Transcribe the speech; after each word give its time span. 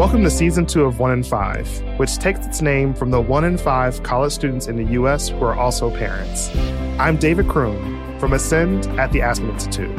Welcome 0.00 0.24
to 0.24 0.30
season 0.30 0.64
two 0.64 0.84
of 0.84 0.98
One 0.98 1.12
in 1.12 1.22
Five, 1.22 1.68
which 1.98 2.16
takes 2.16 2.46
its 2.46 2.62
name 2.62 2.94
from 2.94 3.10
the 3.10 3.20
one 3.20 3.44
in 3.44 3.58
five 3.58 4.02
college 4.02 4.32
students 4.32 4.66
in 4.66 4.76
the 4.76 4.92
U.S. 4.92 5.28
who 5.28 5.44
are 5.44 5.54
also 5.54 5.90
parents. 5.90 6.48
I'm 6.98 7.18
David 7.18 7.48
Croom 7.48 8.18
from 8.18 8.32
Ascend 8.32 8.86
at 8.98 9.12
the 9.12 9.20
Aspen 9.20 9.50
Institute. 9.50 9.94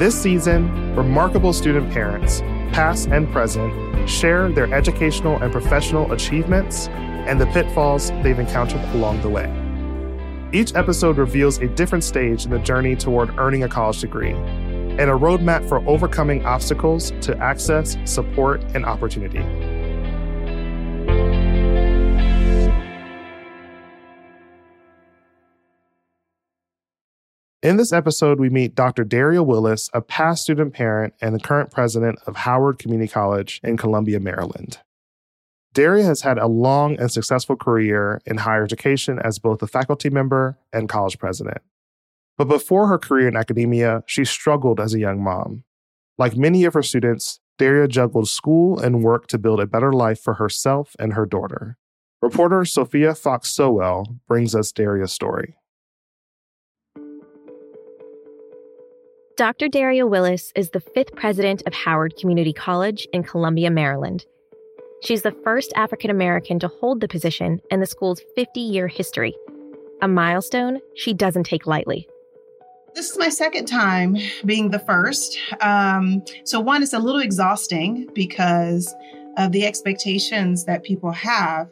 This 0.00 0.20
season, 0.20 0.96
remarkable 0.96 1.52
student 1.52 1.92
parents, 1.92 2.40
past 2.72 3.08
and 3.08 3.30
present, 3.30 4.10
share 4.10 4.48
their 4.48 4.72
educational 4.74 5.40
and 5.40 5.52
professional 5.52 6.10
achievements 6.10 6.88
and 7.26 7.40
the 7.40 7.46
pitfalls 7.46 8.10
they've 8.22 8.38
encountered 8.38 8.82
along 8.94 9.20
the 9.22 9.28
way. 9.28 9.50
Each 10.52 10.74
episode 10.74 11.16
reveals 11.16 11.58
a 11.58 11.68
different 11.68 12.04
stage 12.04 12.44
in 12.44 12.50
the 12.50 12.58
journey 12.58 12.94
toward 12.94 13.38
earning 13.38 13.62
a 13.62 13.68
college 13.68 14.00
degree 14.00 14.32
and 14.32 15.10
a 15.10 15.14
roadmap 15.14 15.66
for 15.66 15.78
overcoming 15.88 16.44
obstacles 16.44 17.12
to 17.22 17.36
access, 17.38 17.96
support, 18.04 18.62
and 18.74 18.84
opportunity. 18.84 19.42
In 27.62 27.76
this 27.76 27.92
episode, 27.92 28.40
we 28.40 28.50
meet 28.50 28.74
Dr. 28.74 29.04
Daria 29.04 29.42
Willis, 29.42 29.88
a 29.94 30.02
past 30.02 30.42
student 30.42 30.74
parent 30.74 31.14
and 31.20 31.32
the 31.32 31.38
current 31.38 31.70
president 31.70 32.18
of 32.26 32.34
Howard 32.34 32.78
Community 32.78 33.10
College 33.10 33.60
in 33.62 33.76
Columbia, 33.76 34.18
Maryland. 34.18 34.80
Daria 35.74 36.04
has 36.04 36.20
had 36.20 36.38
a 36.38 36.46
long 36.46 36.98
and 36.98 37.10
successful 37.10 37.56
career 37.56 38.20
in 38.26 38.38
higher 38.38 38.62
education 38.62 39.18
as 39.18 39.38
both 39.38 39.62
a 39.62 39.66
faculty 39.66 40.10
member 40.10 40.58
and 40.72 40.88
college 40.88 41.18
president. 41.18 41.58
But 42.36 42.48
before 42.48 42.88
her 42.88 42.98
career 42.98 43.28
in 43.28 43.36
academia, 43.36 44.02
she 44.06 44.24
struggled 44.24 44.80
as 44.80 44.92
a 44.92 45.00
young 45.00 45.22
mom. 45.22 45.64
Like 46.18 46.36
many 46.36 46.64
of 46.64 46.74
her 46.74 46.82
students, 46.82 47.40
Daria 47.58 47.88
juggled 47.88 48.28
school 48.28 48.78
and 48.78 49.02
work 49.02 49.28
to 49.28 49.38
build 49.38 49.60
a 49.60 49.66
better 49.66 49.92
life 49.92 50.20
for 50.20 50.34
herself 50.34 50.94
and 50.98 51.14
her 51.14 51.24
daughter. 51.24 51.78
Reporter 52.20 52.64
Sophia 52.64 53.14
Fox 53.14 53.50
Sowell 53.50 54.18
brings 54.28 54.54
us 54.54 54.72
Daria's 54.72 55.12
story. 55.12 55.56
Dr. 59.38 59.68
Daria 59.68 60.06
Willis 60.06 60.52
is 60.54 60.70
the 60.70 60.80
fifth 60.80 61.16
president 61.16 61.62
of 61.66 61.72
Howard 61.72 62.14
Community 62.20 62.52
College 62.52 63.08
in 63.12 63.22
Columbia, 63.22 63.70
Maryland. 63.70 64.26
She's 65.02 65.22
the 65.22 65.34
first 65.42 65.72
African 65.74 66.10
American 66.10 66.60
to 66.60 66.68
hold 66.68 67.00
the 67.00 67.08
position 67.08 67.60
in 67.72 67.80
the 67.80 67.86
school's 67.86 68.22
50 68.36 68.60
year 68.60 68.86
history, 68.86 69.34
a 70.00 70.06
milestone 70.06 70.80
she 70.94 71.12
doesn't 71.12 71.42
take 71.42 71.66
lightly. 71.66 72.08
This 72.94 73.10
is 73.10 73.18
my 73.18 73.28
second 73.28 73.66
time 73.66 74.16
being 74.44 74.70
the 74.70 74.78
first. 74.78 75.36
Um, 75.60 76.22
so, 76.44 76.60
one, 76.60 76.84
is 76.84 76.92
a 76.92 77.00
little 77.00 77.20
exhausting 77.20 78.08
because 78.14 78.94
of 79.38 79.50
the 79.50 79.66
expectations 79.66 80.66
that 80.66 80.84
people 80.84 81.10
have. 81.10 81.68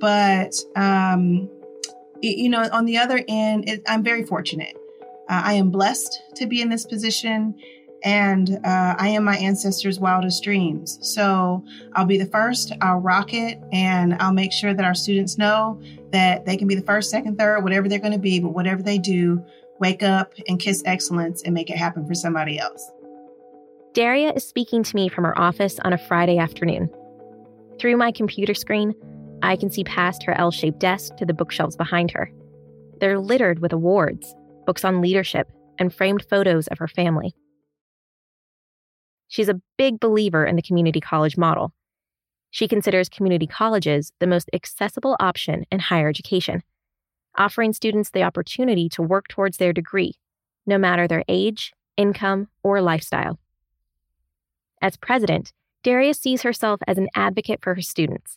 But, 0.00 0.56
um, 0.74 1.48
it, 2.20 2.38
you 2.38 2.48
know, 2.48 2.68
on 2.72 2.86
the 2.86 2.98
other 2.98 3.22
end, 3.28 3.68
it, 3.68 3.82
I'm 3.86 4.02
very 4.02 4.24
fortunate. 4.24 4.76
Uh, 5.28 5.42
I 5.44 5.52
am 5.52 5.70
blessed 5.70 6.20
to 6.36 6.46
be 6.46 6.60
in 6.60 6.68
this 6.68 6.84
position 6.84 7.54
and 8.04 8.58
uh, 8.64 8.94
I 8.98 9.08
am 9.08 9.24
my 9.24 9.36
ancestors' 9.36 10.00
wildest 10.00 10.42
dreams. 10.42 10.98
So 11.02 11.64
I'll 11.94 12.04
be 12.04 12.18
the 12.18 12.26
first, 12.26 12.72
I'll 12.80 12.98
rock 12.98 13.32
it, 13.32 13.60
and 13.72 14.14
I'll 14.14 14.32
make 14.32 14.52
sure 14.52 14.74
that 14.74 14.84
our 14.84 14.94
students 14.94 15.38
know 15.38 15.80
that 16.10 16.44
they 16.44 16.56
can 16.56 16.68
be 16.68 16.74
the 16.74 16.82
first, 16.82 17.10
second, 17.10 17.38
third, 17.38 17.62
whatever 17.62 17.88
they're 17.88 17.98
going 17.98 18.12
to 18.12 18.18
be, 18.18 18.40
but 18.40 18.50
whatever 18.50 18.82
they 18.82 18.98
do, 18.98 19.44
wake 19.80 20.02
up 20.02 20.34
and 20.48 20.60
kiss 20.60 20.82
excellence 20.86 21.42
and 21.42 21.54
make 21.54 21.70
it 21.70 21.76
happen 21.76 22.06
for 22.06 22.14
somebody 22.14 22.58
else. 22.58 22.90
Daria 23.94 24.32
is 24.32 24.46
speaking 24.46 24.82
to 24.82 24.96
me 24.96 25.08
from 25.08 25.24
her 25.24 25.38
office 25.38 25.78
on 25.80 25.92
a 25.92 25.98
Friday 25.98 26.38
afternoon. 26.38 26.88
Through 27.78 27.96
my 27.96 28.12
computer 28.12 28.54
screen, 28.54 28.94
I 29.42 29.56
can 29.56 29.70
see 29.70 29.84
past 29.84 30.22
her 30.22 30.38
L 30.38 30.50
shaped 30.50 30.78
desk 30.78 31.16
to 31.16 31.26
the 31.26 31.34
bookshelves 31.34 31.76
behind 31.76 32.10
her. 32.12 32.30
They're 33.00 33.18
littered 33.18 33.58
with 33.58 33.72
awards, 33.72 34.34
books 34.66 34.84
on 34.84 35.00
leadership, 35.00 35.50
and 35.78 35.92
framed 35.92 36.24
photos 36.30 36.68
of 36.68 36.78
her 36.78 36.88
family. 36.88 37.34
She's 39.32 39.48
a 39.48 39.62
big 39.78 39.98
believer 39.98 40.44
in 40.44 40.56
the 40.56 40.62
community 40.62 41.00
college 41.00 41.38
model. 41.38 41.72
She 42.50 42.68
considers 42.68 43.08
community 43.08 43.46
colleges 43.46 44.12
the 44.18 44.26
most 44.26 44.50
accessible 44.52 45.16
option 45.20 45.64
in 45.72 45.78
higher 45.80 46.10
education 46.10 46.62
offering 47.38 47.72
students 47.72 48.10
the 48.10 48.22
opportunity 48.22 48.90
to 48.90 49.00
work 49.00 49.26
towards 49.26 49.56
their 49.56 49.72
degree, 49.72 50.12
no 50.66 50.76
matter 50.76 51.08
their 51.08 51.24
age, 51.28 51.72
income, 51.96 52.46
or 52.62 52.82
lifestyle. 52.82 53.38
As 54.82 54.98
president, 54.98 55.50
Darius 55.82 56.20
sees 56.20 56.42
herself 56.42 56.80
as 56.86 56.98
an 56.98 57.08
advocate 57.14 57.60
for 57.62 57.74
her 57.74 57.80
students, 57.80 58.36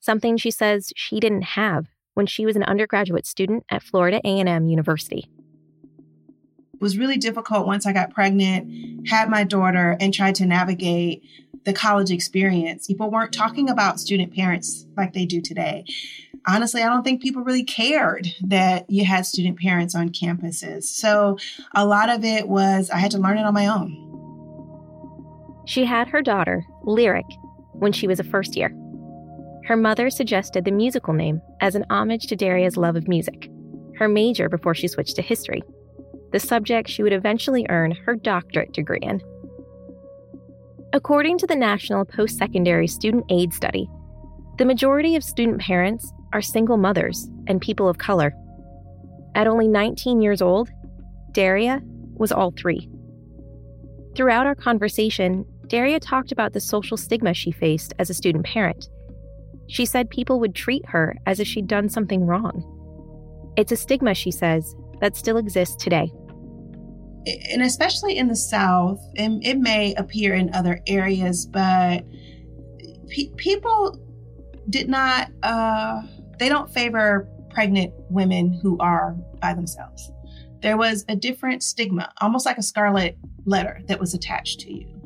something 0.00 0.36
she 0.36 0.50
says 0.50 0.92
she 0.96 1.18
didn't 1.18 1.56
have 1.56 1.86
when 2.12 2.26
she 2.26 2.44
was 2.44 2.56
an 2.56 2.64
undergraduate 2.64 3.24
student 3.24 3.64
at 3.70 3.82
Florida 3.82 4.20
A&M 4.22 4.66
University. 4.66 5.30
Was 6.80 6.96
really 6.96 7.18
difficult 7.18 7.66
once 7.66 7.86
I 7.86 7.92
got 7.92 8.10
pregnant, 8.10 9.08
had 9.08 9.28
my 9.28 9.44
daughter, 9.44 9.96
and 10.00 10.14
tried 10.14 10.34
to 10.36 10.46
navigate 10.46 11.22
the 11.64 11.72
college 11.74 12.10
experience. 12.10 12.86
People 12.86 13.10
weren't 13.10 13.32
talking 13.32 13.68
about 13.68 14.00
student 14.00 14.34
parents 14.34 14.86
like 14.96 15.12
they 15.12 15.26
do 15.26 15.42
today 15.42 15.84
honestly, 16.46 16.82
I 16.82 16.88
don't 16.88 17.02
think 17.02 17.22
people 17.22 17.42
really 17.42 17.64
cared 17.64 18.28
that 18.42 18.88
you 18.90 19.04
had 19.04 19.26
student 19.26 19.58
parents 19.58 19.94
on 19.94 20.10
campuses. 20.10 20.84
So 20.84 21.38
a 21.74 21.86
lot 21.86 22.08
of 22.08 22.24
it 22.24 22.48
was 22.48 22.90
I 22.90 22.98
had 22.98 23.10
to 23.12 23.18
learn 23.18 23.38
it 23.38 23.44
on 23.44 23.54
my 23.54 23.66
own. 23.66 24.06
She 25.66 25.84
had 25.84 26.08
her 26.08 26.22
daughter, 26.22 26.66
Lyric, 26.82 27.26
when 27.72 27.92
she 27.92 28.06
was 28.06 28.18
a 28.18 28.24
first 28.24 28.56
year. 28.56 28.74
Her 29.66 29.76
mother 29.76 30.10
suggested 30.10 30.64
the 30.64 30.70
musical 30.72 31.14
name 31.14 31.40
as 31.60 31.74
an 31.74 31.84
homage 31.90 32.26
to 32.28 32.36
Daria's 32.36 32.76
love 32.76 32.96
of 32.96 33.06
music, 33.06 33.50
her 33.96 34.08
major 34.08 34.48
before 34.48 34.74
she 34.74 34.88
switched 34.88 35.16
to 35.16 35.22
history, 35.22 35.62
the 36.32 36.40
subject 36.40 36.88
she 36.88 37.02
would 37.02 37.12
eventually 37.12 37.66
earn 37.68 37.92
her 37.92 38.14
doctorate 38.16 38.72
degree 38.72 39.00
in. 39.02 39.20
According 40.92 41.38
to 41.38 41.46
the 41.46 41.56
National 41.56 42.04
Post 42.04 42.36
Secondary 42.36 42.86
Student 42.86 43.24
Aid 43.30 43.52
Study, 43.52 43.88
the 44.58 44.64
majority 44.64 45.16
of 45.16 45.24
student 45.24 45.60
parents 45.60 46.12
are 46.32 46.42
single 46.42 46.76
mothers 46.76 47.28
and 47.46 47.60
people 47.60 47.88
of 47.88 47.98
color. 47.98 48.34
At 49.34 49.46
only 49.46 49.68
19 49.68 50.20
years 50.20 50.42
old, 50.42 50.68
Daria 51.32 51.80
was 52.14 52.32
all 52.32 52.52
three. 52.52 52.88
Throughout 54.16 54.46
our 54.46 54.54
conversation, 54.54 55.44
Daria 55.68 56.00
talked 56.00 56.32
about 56.32 56.52
the 56.52 56.60
social 56.60 56.96
stigma 56.96 57.32
she 57.32 57.52
faced 57.52 57.94
as 57.98 58.10
a 58.10 58.14
student 58.14 58.44
parent. 58.44 58.88
She 59.68 59.86
said 59.86 60.10
people 60.10 60.40
would 60.40 60.56
treat 60.56 60.84
her 60.86 61.16
as 61.26 61.38
if 61.38 61.46
she'd 61.46 61.68
done 61.68 61.88
something 61.88 62.26
wrong. 62.26 62.64
It's 63.56 63.70
a 63.70 63.76
stigma, 63.76 64.14
she 64.14 64.32
says, 64.32 64.74
that 65.00 65.16
still 65.16 65.36
exists 65.36 65.76
today. 65.76 66.10
And 67.26 67.62
especially 67.62 68.16
in 68.16 68.28
the 68.28 68.36
South, 68.36 69.00
and 69.16 69.44
it 69.44 69.58
may 69.58 69.94
appear 69.94 70.34
in 70.34 70.54
other 70.54 70.80
areas, 70.86 71.46
but 71.46 72.04
pe- 73.08 73.30
people 73.36 73.98
did 74.68 74.88
not 74.88 75.30
uh, 75.42 76.02
they 76.38 76.48
don't 76.48 76.72
favor 76.72 77.28
pregnant 77.50 77.92
women 78.08 78.52
who 78.52 78.78
are 78.78 79.16
by 79.40 79.52
themselves. 79.52 80.10
There 80.62 80.76
was 80.76 81.04
a 81.08 81.16
different 81.16 81.62
stigma, 81.62 82.12
almost 82.20 82.46
like 82.46 82.58
a 82.58 82.62
scarlet 82.62 83.18
letter 83.44 83.80
that 83.88 83.98
was 83.98 84.14
attached 84.14 84.60
to 84.60 84.72
you. 84.72 84.99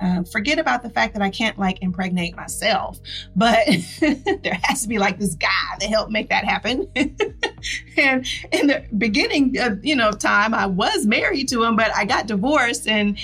Uh, 0.00 0.22
forget 0.24 0.58
about 0.58 0.82
the 0.82 0.90
fact 0.90 1.14
that 1.14 1.22
I 1.22 1.30
can't 1.30 1.58
like 1.58 1.82
impregnate 1.82 2.36
myself, 2.36 2.98
but 3.36 3.58
there 4.00 4.58
has 4.62 4.82
to 4.82 4.88
be 4.88 4.98
like 4.98 5.18
this 5.18 5.34
guy 5.34 5.76
that 5.80 5.88
helped 5.88 6.10
make 6.10 6.28
that 6.28 6.44
happen. 6.44 6.90
and 6.96 8.26
in 8.52 8.66
the 8.66 8.84
beginning, 8.96 9.58
of, 9.58 9.84
you 9.84 9.96
know, 9.96 10.10
time 10.12 10.54
I 10.54 10.66
was 10.66 11.06
married 11.06 11.48
to 11.48 11.64
him, 11.64 11.76
but 11.76 11.94
I 11.94 12.04
got 12.04 12.26
divorced, 12.26 12.88
and 12.88 13.18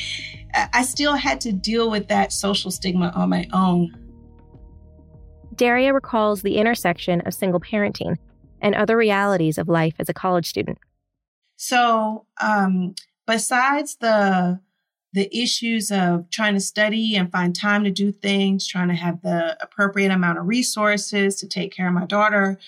I 0.54 0.82
still 0.82 1.14
had 1.14 1.40
to 1.42 1.52
deal 1.52 1.90
with 1.90 2.08
that 2.08 2.32
social 2.32 2.70
stigma 2.70 3.12
on 3.14 3.28
my 3.28 3.48
own. 3.52 3.94
Daria 5.54 5.92
recalls 5.92 6.42
the 6.42 6.56
intersection 6.56 7.20
of 7.22 7.34
single 7.34 7.60
parenting 7.60 8.16
and 8.60 8.74
other 8.74 8.96
realities 8.96 9.58
of 9.58 9.68
life 9.68 9.94
as 9.98 10.08
a 10.08 10.14
college 10.14 10.46
student. 10.46 10.78
So, 11.56 12.26
um, 12.40 12.94
besides 13.26 13.96
the 14.00 14.60
the 15.12 15.28
issues 15.36 15.90
of 15.90 16.30
trying 16.30 16.54
to 16.54 16.60
study 16.60 17.16
and 17.16 17.32
find 17.32 17.54
time 17.54 17.84
to 17.84 17.90
do 17.90 18.12
things, 18.12 18.66
trying 18.66 18.88
to 18.88 18.94
have 18.94 19.22
the 19.22 19.56
appropriate 19.60 20.12
amount 20.12 20.38
of 20.38 20.46
resources 20.46 21.36
to 21.36 21.48
take 21.48 21.72
care 21.72 21.88
of 21.88 21.94
my 21.94 22.06
daughter, 22.06 22.58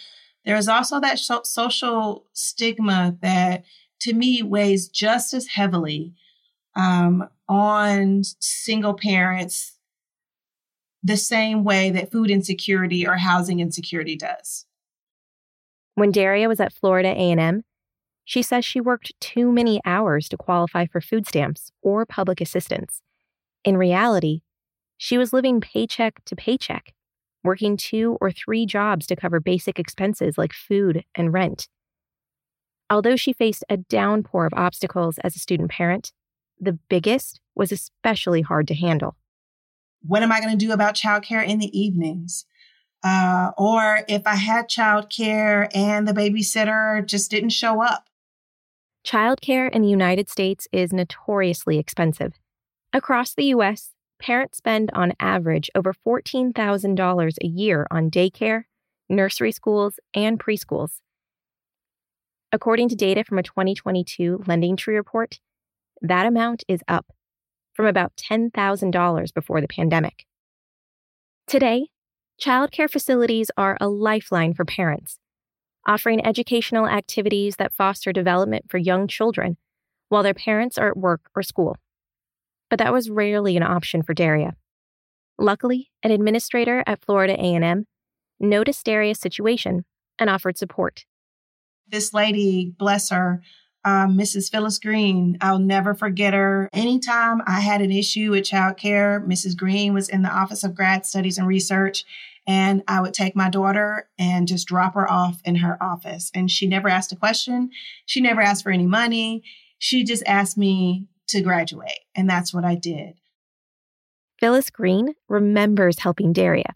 there 0.45 0.57
is 0.57 0.69
also 0.69 0.99
that 1.01 1.19
social 1.19 2.27
stigma 2.33 3.17
that 3.21 3.65
to 4.01 4.13
me 4.13 4.43
weighs 4.43 4.89
just 4.89 5.33
as 5.33 5.47
heavily 5.47 6.15
um, 6.75 7.29
on 7.49 8.23
single 8.41 8.95
parents 8.95 9.79
the 11.03 11.17
same 11.17 11.65
way 11.65 11.91
that 11.91 12.11
food 12.11 12.31
insecurity 12.31 13.07
or 13.07 13.17
housing 13.17 13.61
insecurity 13.61 14.17
does. 14.17 14.67
When 15.95 16.11
Daria 16.11 16.49
was 16.49 16.61
at 16.61 16.73
Florida 16.73 17.09
A&M, 17.09 17.65
she 18.25 18.43
says 18.43 18.65
she 18.65 18.81
worked 18.81 19.13
too 19.21 19.51
many 19.51 19.81
hours 19.85 20.29
to 20.29 20.37
qualify 20.37 20.87
for 20.87 21.01
food 21.01 21.27
stamps 21.27 21.73
or 21.83 22.07
public 22.07 22.41
assistance. 22.41 23.03
In 23.65 23.77
reality, 23.77 24.43
she 24.97 25.19
was 25.19 25.33
living 25.33 25.61
paycheck 25.61 26.25
to 26.27 26.37
paycheck, 26.37 26.95
working 27.43 27.77
two 27.77 28.17
or 28.21 28.31
three 28.31 28.67
jobs 28.67 29.07
to 29.07 29.17
cover 29.17 29.41
basic 29.41 29.79
expenses 29.79 30.39
like 30.39 30.53
food 30.53 31.05
and 31.15 31.33
rent. 31.33 31.69
Although 32.89 33.17
she 33.17 33.33
faced 33.33 33.65
a 33.69 33.79
downpour 33.79 34.47
of 34.47 34.53
obstacles 34.55 35.19
as 35.25 35.35
a 35.35 35.41
student 35.41 35.71
parent, 35.71 36.13
the 36.61 36.79
biggest 36.89 37.41
was 37.55 37.73
especially 37.73 38.43
hard 38.43 38.69
to 38.69 38.75
handle. 38.75 39.17
What 40.07 40.23
am 40.23 40.31
I 40.31 40.41
going 40.41 40.57
to 40.57 40.65
do 40.65 40.73
about 40.73 40.95
childcare 40.95 41.47
in 41.47 41.59
the 41.59 41.77
evenings? 41.79 42.45
Uh, 43.05 43.51
or 43.59 44.01
if 44.09 44.23
I 44.27 44.37
had 44.37 44.69
childcare 44.69 45.69
and 45.75 46.07
the 46.07 46.13
babysitter 46.13 47.05
just 47.05 47.31
didn't 47.31 47.51
show 47.51 47.83
up. 47.83 48.05
Childcare 49.05 49.69
in 49.71 49.83
the 49.83 49.89
United 49.89 50.29
States 50.29 50.69
is 50.71 50.93
notoriously 50.93 51.79
expensive. 51.79 52.35
Across 52.93 53.35
the 53.35 53.47
U.S., 53.47 53.91
parents 54.21 54.59
spend 54.59 54.91
on 54.95 55.13
average 55.19 55.71
over 55.75 55.93
$14,000 56.07 57.37
a 57.43 57.47
year 57.47 57.87
on 57.91 58.11
daycare, 58.11 58.65
nursery 59.09 59.51
schools, 59.51 59.99
and 60.15 60.39
preschools. 60.39 61.01
According 62.53 62.91
to 62.91 62.95
data 62.95 63.25
from 63.25 63.39
a 63.39 63.43
2022 63.43 64.45
LendingTree 64.47 64.95
report, 64.95 65.41
that 66.01 66.27
amount 66.27 66.63
is 66.69 66.81
up 66.87 67.07
from 67.75 67.87
about 67.87 68.13
$10,000 68.17 69.35
before 69.35 69.61
the 69.61 69.69
pandemic. 69.69 70.27
Today, 71.49 71.89
childcare 72.41 72.91
facilities 72.91 73.51
are 73.57 73.77
a 73.81 73.89
lifeline 73.89 74.55
for 74.55 74.65
parents, 74.65 75.19
offering 75.87 76.25
educational 76.25 76.87
activities 76.87 77.57
that 77.57 77.75
foster 77.75 78.13
development 78.13 78.67
for 78.69 78.79
young 78.79 79.09
children 79.09 79.57
while 80.09 80.23
their 80.23 80.35
parents 80.35 80.79
are 80.79 80.89
at 80.89 80.97
work 80.97 81.23
or 81.35 81.43
school. 81.43 81.77
But 82.71 82.79
that 82.79 82.93
was 82.93 83.11
rarely 83.11 83.57
an 83.57 83.63
option 83.63 84.03
for 84.03 84.15
Daria. 84.15 84.55
Luckily, 85.39 85.91
an 86.03 86.11
administrator 86.11 86.83
at 86.87 87.05
Florida 87.05 87.35
A&M 87.35 87.87
noticed 88.39 88.85
Daria's 88.85 89.19
situation 89.19 89.85
and 90.19 90.31
offered 90.31 90.59
support. 90.59 91.05
This 91.89 92.15
lady, 92.15 92.75
bless 92.79 93.11
her, 93.11 93.43
um, 93.85 94.17
Mrs. 94.17 94.51
Phyllis 94.51 94.79
Green. 94.79 95.37
I'll 95.41 95.59
never 95.59 95.95
forget 95.95 96.35
her. 96.35 96.69
Anytime 96.73 97.43
I 97.47 97.61
had 97.61 97.81
an 97.81 97.91
issue 97.91 98.31
with 98.31 98.45
childcare, 98.45 99.27
Mrs. 99.27 99.57
Green 99.57 99.93
was 99.93 100.09
in 100.09 100.23
the 100.23 100.31
Office 100.31 100.63
of 100.63 100.75
Grad 100.75 101.05
Studies 101.05 101.39
and 101.39 101.47
Research, 101.47 102.05
and 102.47 102.83
I 102.89 103.01
would 103.01 103.15
take 103.15 103.37
my 103.37 103.49
daughter 103.49 104.09
and 104.19 104.49
just 104.49 104.67
drop 104.67 104.95
her 104.95 105.11
off 105.11 105.41
in 105.45 105.57
her 105.57 105.83
office. 105.83 106.31
And 106.35 106.51
she 106.51 106.67
never 106.67 106.89
asked 106.89 107.13
a 107.13 107.17
question. 107.17 107.71
She 108.07 108.21
never 108.21 108.41
asked 108.41 108.65
for 108.65 108.73
any 108.73 108.87
money. 108.87 109.43
She 109.79 110.05
just 110.05 110.23
asked 110.27 110.59
me 110.59 111.07
to 111.29 111.41
graduate, 111.41 112.01
and 112.15 112.29
that's 112.29 112.53
what 112.53 112.65
I 112.65 112.75
did. 112.75 113.15
Phyllis 114.39 114.71
Green 114.71 115.15
remembers 115.29 116.01
helping 116.01 116.33
Daria. 116.33 116.75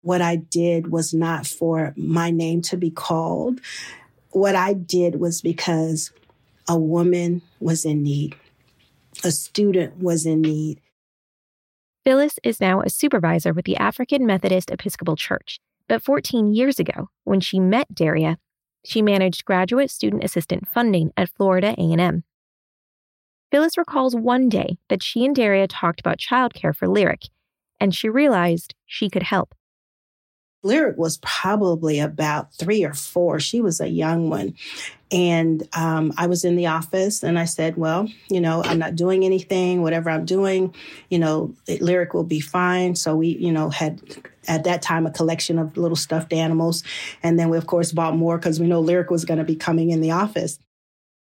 What 0.00 0.20
I 0.20 0.36
did 0.36 0.90
was 0.90 1.14
not 1.14 1.46
for 1.46 1.94
my 1.96 2.30
name 2.30 2.62
to 2.62 2.76
be 2.76 2.90
called. 2.90 3.60
What 4.30 4.54
I 4.54 4.72
did 4.72 5.20
was 5.20 5.40
because 5.40 6.12
a 6.68 6.78
woman 6.78 7.42
was 7.60 7.84
in 7.84 8.02
need, 8.02 8.36
a 9.22 9.30
student 9.30 9.98
was 9.98 10.26
in 10.26 10.42
need. 10.42 10.80
Phyllis 12.04 12.38
is 12.42 12.60
now 12.60 12.82
a 12.82 12.90
supervisor 12.90 13.54
with 13.54 13.64
the 13.64 13.78
African 13.78 14.26
Methodist 14.26 14.70
Episcopal 14.70 15.16
Church. 15.16 15.58
But 15.88 16.02
14 16.02 16.52
years 16.52 16.78
ago, 16.78 17.08
when 17.24 17.40
she 17.40 17.58
met 17.58 17.94
Daria, 17.94 18.36
she 18.84 19.00
managed 19.00 19.46
graduate 19.46 19.90
student 19.90 20.22
assistant 20.22 20.68
funding 20.68 21.12
at 21.16 21.30
Florida 21.30 21.74
A&M. 21.78 22.24
Phyllis 23.50 23.78
recalls 23.78 24.14
one 24.14 24.50
day 24.50 24.76
that 24.88 25.02
she 25.02 25.24
and 25.24 25.34
Daria 25.34 25.66
talked 25.66 25.98
about 25.98 26.18
childcare 26.18 26.76
for 26.76 26.88
Lyric, 26.88 27.22
and 27.80 27.94
she 27.94 28.10
realized 28.10 28.74
she 28.84 29.08
could 29.08 29.22
help. 29.22 29.54
Lyric 30.64 30.96
was 30.96 31.18
probably 31.18 32.00
about 32.00 32.52
three 32.54 32.84
or 32.84 32.94
four. 32.94 33.38
She 33.38 33.60
was 33.60 33.80
a 33.80 33.88
young 33.88 34.30
one. 34.30 34.54
And 35.12 35.68
um, 35.74 36.12
I 36.16 36.26
was 36.26 36.44
in 36.44 36.56
the 36.56 36.66
office 36.66 37.22
and 37.22 37.38
I 37.38 37.44
said, 37.44 37.76
Well, 37.76 38.08
you 38.28 38.40
know, 38.40 38.64
I'm 38.64 38.78
not 38.78 38.96
doing 38.96 39.24
anything. 39.24 39.82
Whatever 39.82 40.10
I'm 40.10 40.24
doing, 40.24 40.74
you 41.10 41.18
know, 41.18 41.54
Lyric 41.68 42.14
will 42.14 42.24
be 42.24 42.40
fine. 42.40 42.96
So 42.96 43.14
we, 43.14 43.28
you 43.28 43.52
know, 43.52 43.70
had 43.70 44.00
at 44.48 44.64
that 44.64 44.82
time 44.82 45.06
a 45.06 45.10
collection 45.10 45.58
of 45.58 45.76
little 45.76 45.96
stuffed 45.96 46.32
animals. 46.32 46.82
And 47.22 47.38
then 47.38 47.50
we, 47.50 47.58
of 47.58 47.66
course, 47.66 47.92
bought 47.92 48.16
more 48.16 48.38
because 48.38 48.58
we 48.58 48.66
know 48.66 48.80
Lyric 48.80 49.10
was 49.10 49.24
going 49.24 49.38
to 49.38 49.44
be 49.44 49.56
coming 49.56 49.90
in 49.90 50.00
the 50.00 50.10
office. 50.10 50.58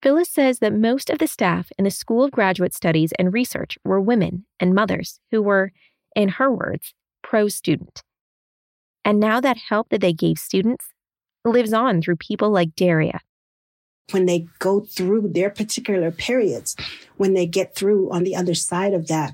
Phyllis 0.04 0.30
says 0.30 0.60
that 0.60 0.74
most 0.74 1.10
of 1.10 1.18
the 1.18 1.28
staff 1.28 1.72
in 1.78 1.86
the 1.86 1.92
School 1.92 2.24
of 2.24 2.32
Graduate 2.32 2.74
Studies 2.74 3.14
and 3.18 3.34
Research 3.34 3.78
were 3.84 4.00
women 4.00 4.46
and 4.60 4.76
mothers 4.76 5.20
who 5.32 5.42
were, 5.42 5.72
in 6.16 6.30
her 6.30 6.52
words, 6.52 6.94
pro 7.24 7.48
student. 7.48 8.04
And 9.08 9.22
now 9.22 9.40
that 9.40 9.56
help 9.56 9.88
that 9.88 10.02
they 10.02 10.12
gave 10.12 10.38
students 10.38 10.88
lives 11.46 11.72
on 11.72 12.02
through 12.02 12.18
people 12.18 12.50
like 12.50 12.76
Daria. 12.76 13.22
When 14.12 14.26
they 14.26 14.48
go 14.60 14.82
through 14.82 15.30
their 15.30 15.50
particular 15.50 16.12
periods, 16.12 16.76
when 17.16 17.34
they 17.34 17.46
get 17.46 17.74
through 17.74 18.12
on 18.12 18.26
the 18.26 18.36
other 18.36 18.54
side 18.54 18.94
of 18.94 19.08
that, 19.08 19.34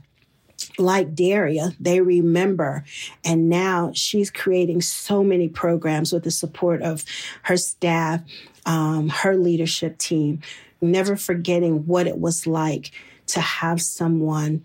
like 0.77 1.15
Daria, 1.15 1.71
they 1.79 2.01
remember. 2.01 2.83
And 3.25 3.49
now 3.49 3.89
she's 3.95 4.29
creating 4.29 4.81
so 4.81 5.23
many 5.23 5.49
programs 5.49 6.13
with 6.13 6.23
the 6.23 6.31
support 6.31 6.83
of 6.83 7.03
her 7.41 7.57
staff, 7.57 8.21
um, 8.67 9.09
her 9.09 9.35
leadership 9.35 9.97
team, 9.97 10.39
never 10.81 11.15
forgetting 11.15 11.87
what 11.87 12.05
it 12.05 12.19
was 12.19 12.45
like 12.45 12.91
to 13.25 13.41
have 13.41 13.81
someone 13.81 14.63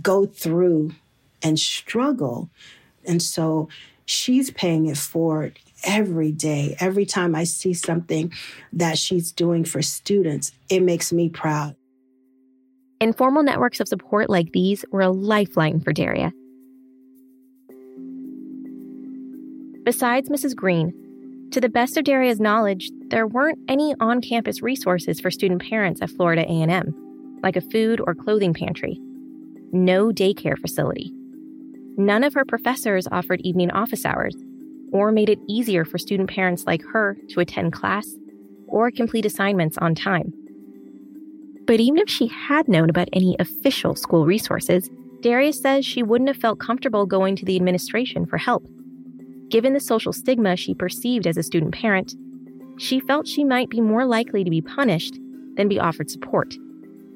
go 0.00 0.24
through 0.24 0.92
and 1.42 1.58
struggle. 1.58 2.48
And 3.04 3.22
so 3.22 3.68
she's 4.06 4.50
paying 4.50 4.86
it 4.86 4.96
forward 4.96 5.58
every 5.84 6.32
day. 6.32 6.76
Every 6.80 7.04
time 7.04 7.34
I 7.34 7.44
see 7.44 7.74
something 7.74 8.32
that 8.72 8.98
she's 8.98 9.32
doing 9.32 9.64
for 9.64 9.82
students, 9.82 10.52
it 10.70 10.82
makes 10.82 11.12
me 11.12 11.28
proud. 11.28 11.76
Informal 13.00 13.42
networks 13.42 13.80
of 13.80 13.88
support 13.88 14.30
like 14.30 14.52
these 14.52 14.84
were 14.90 15.02
a 15.02 15.10
lifeline 15.10 15.80
for 15.80 15.92
Daria. 15.92 16.32
Besides 19.84 20.30
Mrs. 20.30 20.56
Green, 20.56 20.94
to 21.52 21.60
the 21.60 21.68
best 21.68 21.96
of 21.96 22.04
Daria's 22.04 22.40
knowledge, 22.40 22.90
there 23.08 23.26
weren't 23.26 23.58
any 23.68 23.94
on-campus 24.00 24.62
resources 24.62 25.20
for 25.20 25.30
student 25.30 25.62
parents 25.62 26.02
at 26.02 26.10
Florida 26.10 26.42
A&M, 26.42 27.38
like 27.42 27.54
a 27.54 27.60
food 27.60 28.00
or 28.00 28.14
clothing 28.14 28.52
pantry. 28.52 28.98
No 29.72 30.08
daycare 30.08 30.58
facility 30.58 31.15
none 31.96 32.24
of 32.24 32.34
her 32.34 32.44
professors 32.44 33.08
offered 33.10 33.40
evening 33.42 33.70
office 33.70 34.04
hours 34.04 34.34
or 34.92 35.12
made 35.12 35.28
it 35.28 35.38
easier 35.48 35.84
for 35.84 35.98
student 35.98 36.30
parents 36.30 36.64
like 36.66 36.82
her 36.92 37.16
to 37.28 37.40
attend 37.40 37.72
class 37.72 38.08
or 38.68 38.90
complete 38.90 39.26
assignments 39.26 39.78
on 39.78 39.94
time. 39.94 40.32
But 41.66 41.80
even 41.80 41.98
if 41.98 42.08
she 42.08 42.28
had 42.28 42.68
known 42.68 42.88
about 42.90 43.08
any 43.12 43.36
official 43.38 43.96
school 43.96 44.24
resources, 44.24 44.88
Darius 45.20 45.60
says 45.60 45.84
she 45.84 46.02
wouldn't 46.02 46.28
have 46.28 46.36
felt 46.36 46.60
comfortable 46.60 47.06
going 47.06 47.34
to 47.36 47.44
the 47.44 47.56
administration 47.56 48.26
for 48.26 48.38
help. 48.38 48.66
Given 49.48 49.72
the 49.72 49.80
social 49.80 50.12
stigma 50.12 50.56
she 50.56 50.74
perceived 50.74 51.26
as 51.26 51.36
a 51.36 51.42
student 51.42 51.74
parent, 51.74 52.14
she 52.78 53.00
felt 53.00 53.26
she 53.26 53.44
might 53.44 53.70
be 53.70 53.80
more 53.80 54.04
likely 54.04 54.44
to 54.44 54.50
be 54.50 54.60
punished 54.60 55.14
than 55.56 55.68
be 55.68 55.80
offered 55.80 56.10
support. 56.10 56.54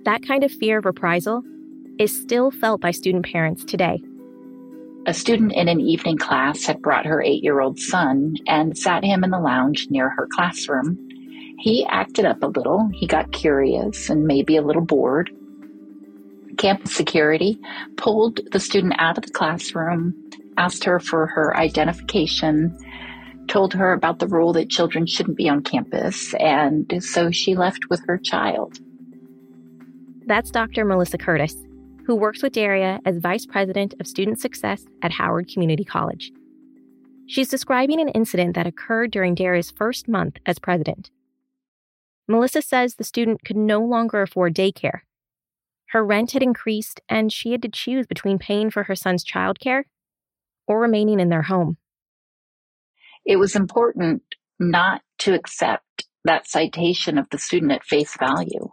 That 0.05 0.27
kind 0.27 0.43
of 0.43 0.51
fear 0.51 0.79
of 0.79 0.85
reprisal 0.85 1.43
is 1.99 2.23
still 2.23 2.51
felt 2.51 2.81
by 2.81 2.91
student 2.91 3.27
parents 3.27 3.65
today. 3.65 4.01
A 5.07 5.15
student 5.15 5.53
in 5.53 5.69
an 5.69 5.81
evening 5.81 6.19
class 6.19 6.65
had 6.65 6.83
brought 6.83 7.07
her 7.07 7.23
eight 7.23 7.43
year 7.43 7.61
old 7.61 7.79
son 7.79 8.37
and 8.47 8.77
sat 8.77 9.03
him 9.03 9.25
in 9.25 9.31
the 9.31 9.39
lounge 9.39 9.87
near 9.89 10.11
her 10.11 10.29
classroom. 10.31 10.99
He 11.59 11.87
acted 11.87 12.27
up 12.27 12.43
a 12.43 12.47
little. 12.47 12.89
He 12.93 13.07
got 13.07 13.33
curious 13.33 14.11
and 14.11 14.27
maybe 14.27 14.57
a 14.57 14.63
little 14.63 14.85
bored. 14.85 15.31
Campus 16.59 16.95
security 16.95 17.59
pulled 17.97 18.41
the 18.53 18.61
student 18.61 18.95
out 18.99 19.17
of 19.17 19.25
the 19.25 19.33
classroom, 19.33 20.15
asked 20.59 20.85
her 20.85 21.01
for 21.01 21.27
her 21.29 21.57
identification, 21.57 22.77
told 23.49 23.73
her 23.73 23.95
about 23.95 24.19
the 24.19 24.29
rule 24.29 24.53
that 24.53 24.69
children 24.69 25.07
shouldn't 25.07 25.39
be 25.39 25.49
on 25.49 25.63
campus, 25.63 26.35
and 26.35 27.03
so 27.03 27.31
she 27.31 27.55
left 27.55 27.81
with 27.89 28.03
her 28.07 28.19
child. 28.19 28.79
That's 30.27 30.51
Dr. 30.51 30.85
Melissa 30.85 31.17
Curtis 31.19 31.57
who 32.11 32.17
works 32.17 32.43
with 32.43 32.55
Daria 32.55 32.99
as 33.05 33.19
Vice 33.19 33.47
President 33.47 33.95
of 34.01 34.07
Student 34.09 34.41
Success 34.41 34.85
at 35.01 35.13
Howard 35.13 35.47
Community 35.47 35.85
College. 35.85 36.33
She's 37.29 37.49
describing 37.49 38.01
an 38.01 38.09
incident 38.09 38.57
that 38.57 38.67
occurred 38.67 39.13
during 39.13 39.37
Daria's 39.37 39.71
first 39.71 40.09
month 40.09 40.39
as 40.45 40.59
president. 40.59 41.13
Melissa 42.27 42.63
says 42.63 42.97
the 42.97 43.05
student 43.05 43.45
could 43.45 43.57
no 43.57 43.79
longer 43.79 44.23
afford 44.23 44.57
daycare. 44.57 45.03
Her 45.91 46.05
rent 46.05 46.33
had 46.33 46.43
increased, 46.43 47.01
and 47.09 47.33
she 47.33 47.53
had 47.53 47.63
to 47.63 47.69
choose 47.69 48.09
between 48.09 48.41
paying 48.41 48.73
for 48.73 48.83
her 48.83 48.97
son's 48.97 49.25
childcare 49.25 49.85
or 50.67 50.81
remaining 50.81 51.21
in 51.21 51.29
their 51.29 51.43
home. 51.43 51.77
It 53.25 53.37
was 53.37 53.55
important 53.55 54.25
not 54.59 55.03
to 55.19 55.33
accept 55.33 56.09
that 56.25 56.49
citation 56.49 57.19
of 57.19 57.29
the 57.31 57.39
student 57.39 57.71
at 57.71 57.85
face 57.85 58.17
value. 58.19 58.73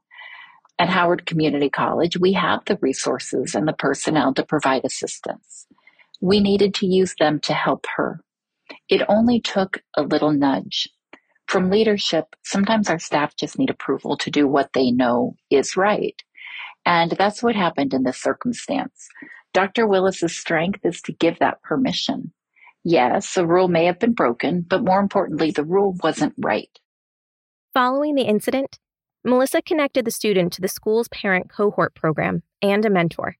At 0.80 0.90
Howard 0.90 1.26
Community 1.26 1.70
College, 1.70 2.18
we 2.18 2.34
have 2.34 2.64
the 2.66 2.78
resources 2.82 3.56
and 3.56 3.68
the 3.68 3.74
personnel 3.74 4.34
to 4.36 4.46
provide 4.46 4.86
assistance. 4.86 5.66
We 6.22 6.40
needed 6.40 6.76
to 6.76 6.86
use 6.86 7.16
them 7.20 7.40
to 7.42 7.54
help 7.54 7.86
her. 7.96 8.22
It 8.88 9.02
only 9.10 9.42
took 9.42 9.82
a 9.96 10.04
little 10.04 10.32
nudge. 10.32 10.88
From 11.48 11.72
leadership, 11.72 12.36
sometimes 12.44 12.90
our 12.90 13.00
staff 13.00 13.36
just 13.36 13.58
need 13.58 13.70
approval 13.70 14.18
to 14.18 14.30
do 14.30 14.48
what 14.48 14.74
they 14.74 14.92
know 14.92 15.36
is 15.50 15.78
right. 15.78 16.22
And 16.86 17.12
that's 17.12 17.42
what 17.42 17.56
happened 17.56 17.94
in 17.94 18.04
this 18.04 18.22
circumstance. 18.22 19.08
Dr. 19.54 19.88
Willis's 19.88 20.38
strength 20.38 20.82
is 20.84 21.02
to 21.04 21.12
give 21.12 21.40
that 21.40 21.62
permission. 21.64 22.34
Yes, 22.84 23.36
a 23.36 23.46
rule 23.46 23.68
may 23.68 23.86
have 23.86 24.00
been 24.00 24.14
broken, 24.14 24.62
but 24.62 24.84
more 24.84 25.00
importantly, 25.00 25.52
the 25.52 25.64
rule 25.64 25.96
wasn't 26.04 26.36
right. 26.38 26.70
Following 27.74 28.16
the 28.16 28.24
incident, 28.24 28.78
Melissa 29.28 29.62
connected 29.62 30.06
the 30.06 30.12
student 30.12 30.54
to 30.54 30.62
the 30.62 30.70
school's 30.70 31.10
parent 31.10 31.50
cohort 31.50 31.94
program 31.94 32.44
and 32.62 32.86
a 32.86 32.90
mentor. 32.90 33.36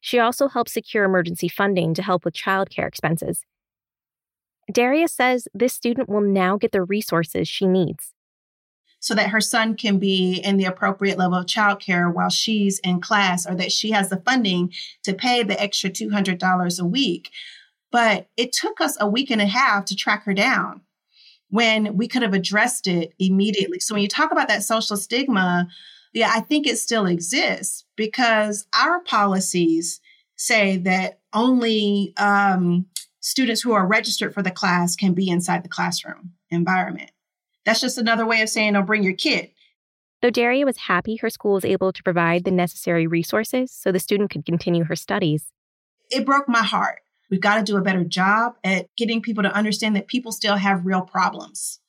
She 0.00 0.20
also 0.20 0.46
helped 0.46 0.70
secure 0.70 1.02
emergency 1.02 1.48
funding 1.48 1.94
to 1.94 2.02
help 2.02 2.24
with 2.24 2.32
childcare 2.32 2.86
expenses. 2.86 3.44
Daria 4.72 5.08
says 5.08 5.48
this 5.52 5.74
student 5.74 6.08
will 6.08 6.20
now 6.20 6.56
get 6.56 6.70
the 6.70 6.84
resources 6.84 7.48
she 7.48 7.66
needs. 7.66 8.14
So 9.00 9.16
that 9.16 9.30
her 9.30 9.40
son 9.40 9.74
can 9.74 9.98
be 9.98 10.34
in 10.34 10.58
the 10.58 10.66
appropriate 10.66 11.18
level 11.18 11.38
of 11.38 11.46
childcare 11.46 12.14
while 12.14 12.30
she's 12.30 12.78
in 12.80 13.00
class, 13.00 13.48
or 13.48 13.56
that 13.56 13.72
she 13.72 13.90
has 13.90 14.10
the 14.10 14.22
funding 14.24 14.72
to 15.02 15.12
pay 15.12 15.42
the 15.42 15.60
extra 15.60 15.90
$200 15.90 16.80
a 16.80 16.84
week. 16.84 17.30
But 17.90 18.28
it 18.36 18.52
took 18.52 18.80
us 18.80 18.96
a 19.00 19.08
week 19.08 19.30
and 19.30 19.40
a 19.40 19.46
half 19.46 19.86
to 19.86 19.96
track 19.96 20.24
her 20.26 20.34
down 20.34 20.82
when 21.50 21.96
we 21.96 22.08
could 22.08 22.22
have 22.22 22.34
addressed 22.34 22.86
it 22.86 23.12
immediately. 23.18 23.80
So 23.80 23.94
when 23.94 24.02
you 24.02 24.08
talk 24.08 24.32
about 24.32 24.48
that 24.48 24.62
social 24.62 24.96
stigma, 24.96 25.68
yeah, 26.12 26.32
I 26.34 26.40
think 26.40 26.66
it 26.66 26.78
still 26.78 27.06
exists 27.06 27.84
because 27.96 28.66
our 28.74 29.00
policies 29.00 30.00
say 30.36 30.78
that 30.78 31.20
only 31.32 32.14
um, 32.16 32.86
students 33.20 33.60
who 33.60 33.72
are 33.72 33.86
registered 33.86 34.34
for 34.34 34.42
the 34.42 34.50
class 34.50 34.96
can 34.96 35.12
be 35.12 35.28
inside 35.28 35.62
the 35.62 35.68
classroom 35.68 36.32
environment. 36.50 37.10
That's 37.64 37.80
just 37.80 37.98
another 37.98 38.26
way 38.26 38.40
of 38.40 38.48
saying, 38.48 38.74
oh, 38.74 38.82
bring 38.82 39.02
your 39.02 39.12
kid. 39.12 39.50
Though 40.22 40.30
Daria 40.30 40.66
was 40.66 40.76
happy 40.76 41.16
her 41.16 41.30
school 41.30 41.54
was 41.54 41.64
able 41.64 41.92
to 41.92 42.02
provide 42.02 42.44
the 42.44 42.50
necessary 42.50 43.06
resources 43.06 43.70
so 43.72 43.90
the 43.90 43.98
student 43.98 44.30
could 44.30 44.44
continue 44.44 44.84
her 44.84 44.96
studies, 44.96 45.46
it 46.10 46.26
broke 46.26 46.48
my 46.48 46.62
heart. 46.62 47.00
We've 47.30 47.40
got 47.40 47.56
to 47.56 47.62
do 47.62 47.76
a 47.76 47.82
better 47.82 48.04
job 48.04 48.56
at 48.64 48.86
getting 48.96 49.22
people 49.22 49.42
to 49.42 49.54
understand 49.54 49.96
that 49.96 50.08
people 50.08 50.32
still 50.32 50.56
have 50.56 50.86
real 50.86 51.02
problems 51.02 51.80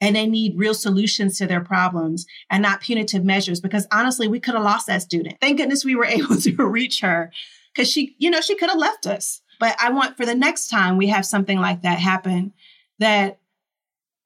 and 0.00 0.16
they 0.16 0.26
need 0.26 0.58
real 0.58 0.74
solutions 0.74 1.38
to 1.38 1.46
their 1.46 1.60
problems 1.60 2.26
and 2.48 2.62
not 2.62 2.80
punitive 2.80 3.24
measures 3.24 3.60
because 3.60 3.86
honestly, 3.92 4.28
we 4.28 4.40
could 4.40 4.54
have 4.54 4.62
lost 4.62 4.86
that 4.86 5.02
student. 5.02 5.36
Thank 5.40 5.58
goodness 5.58 5.84
we 5.84 5.94
were 5.94 6.04
able 6.06 6.36
to 6.36 6.66
reach 6.66 7.00
her 7.00 7.30
because 7.74 7.90
she, 7.90 8.16
you 8.18 8.30
know, 8.30 8.40
she 8.40 8.56
could 8.56 8.70
have 8.70 8.78
left 8.78 9.06
us. 9.06 9.42
But 9.58 9.76
I 9.78 9.90
want 9.90 10.16
for 10.16 10.24
the 10.24 10.34
next 10.34 10.68
time 10.68 10.96
we 10.96 11.08
have 11.08 11.26
something 11.26 11.58
like 11.58 11.82
that 11.82 11.98
happen 11.98 12.52
that 12.98 13.38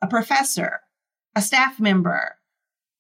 a 0.01 0.07
professor, 0.07 0.81
a 1.35 1.43
staff 1.43 1.81
member, 1.81 2.37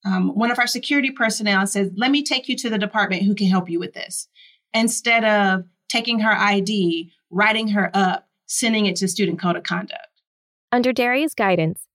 um, 0.04 0.34
one 0.34 0.50
of 0.50 0.58
our 0.58 0.66
security 0.66 1.10
personnel 1.10 1.66
says, 1.66 1.90
Let 1.96 2.10
me 2.10 2.22
take 2.22 2.48
you 2.48 2.56
to 2.56 2.70
the 2.70 2.78
department 2.78 3.22
who 3.22 3.34
can 3.34 3.46
help 3.46 3.70
you 3.70 3.78
with 3.78 3.94
this. 3.94 4.28
Instead 4.72 5.24
of 5.24 5.64
taking 5.88 6.18
her 6.20 6.32
ID, 6.32 7.12
writing 7.30 7.68
her 7.68 7.90
up, 7.94 8.28
sending 8.46 8.86
it 8.86 8.96
to 8.96 9.08
student 9.08 9.40
code 9.40 9.56
of 9.56 9.62
conduct. 9.62 10.08
Under 10.70 10.92
Daria's 10.92 11.34
guidance, 11.34 11.86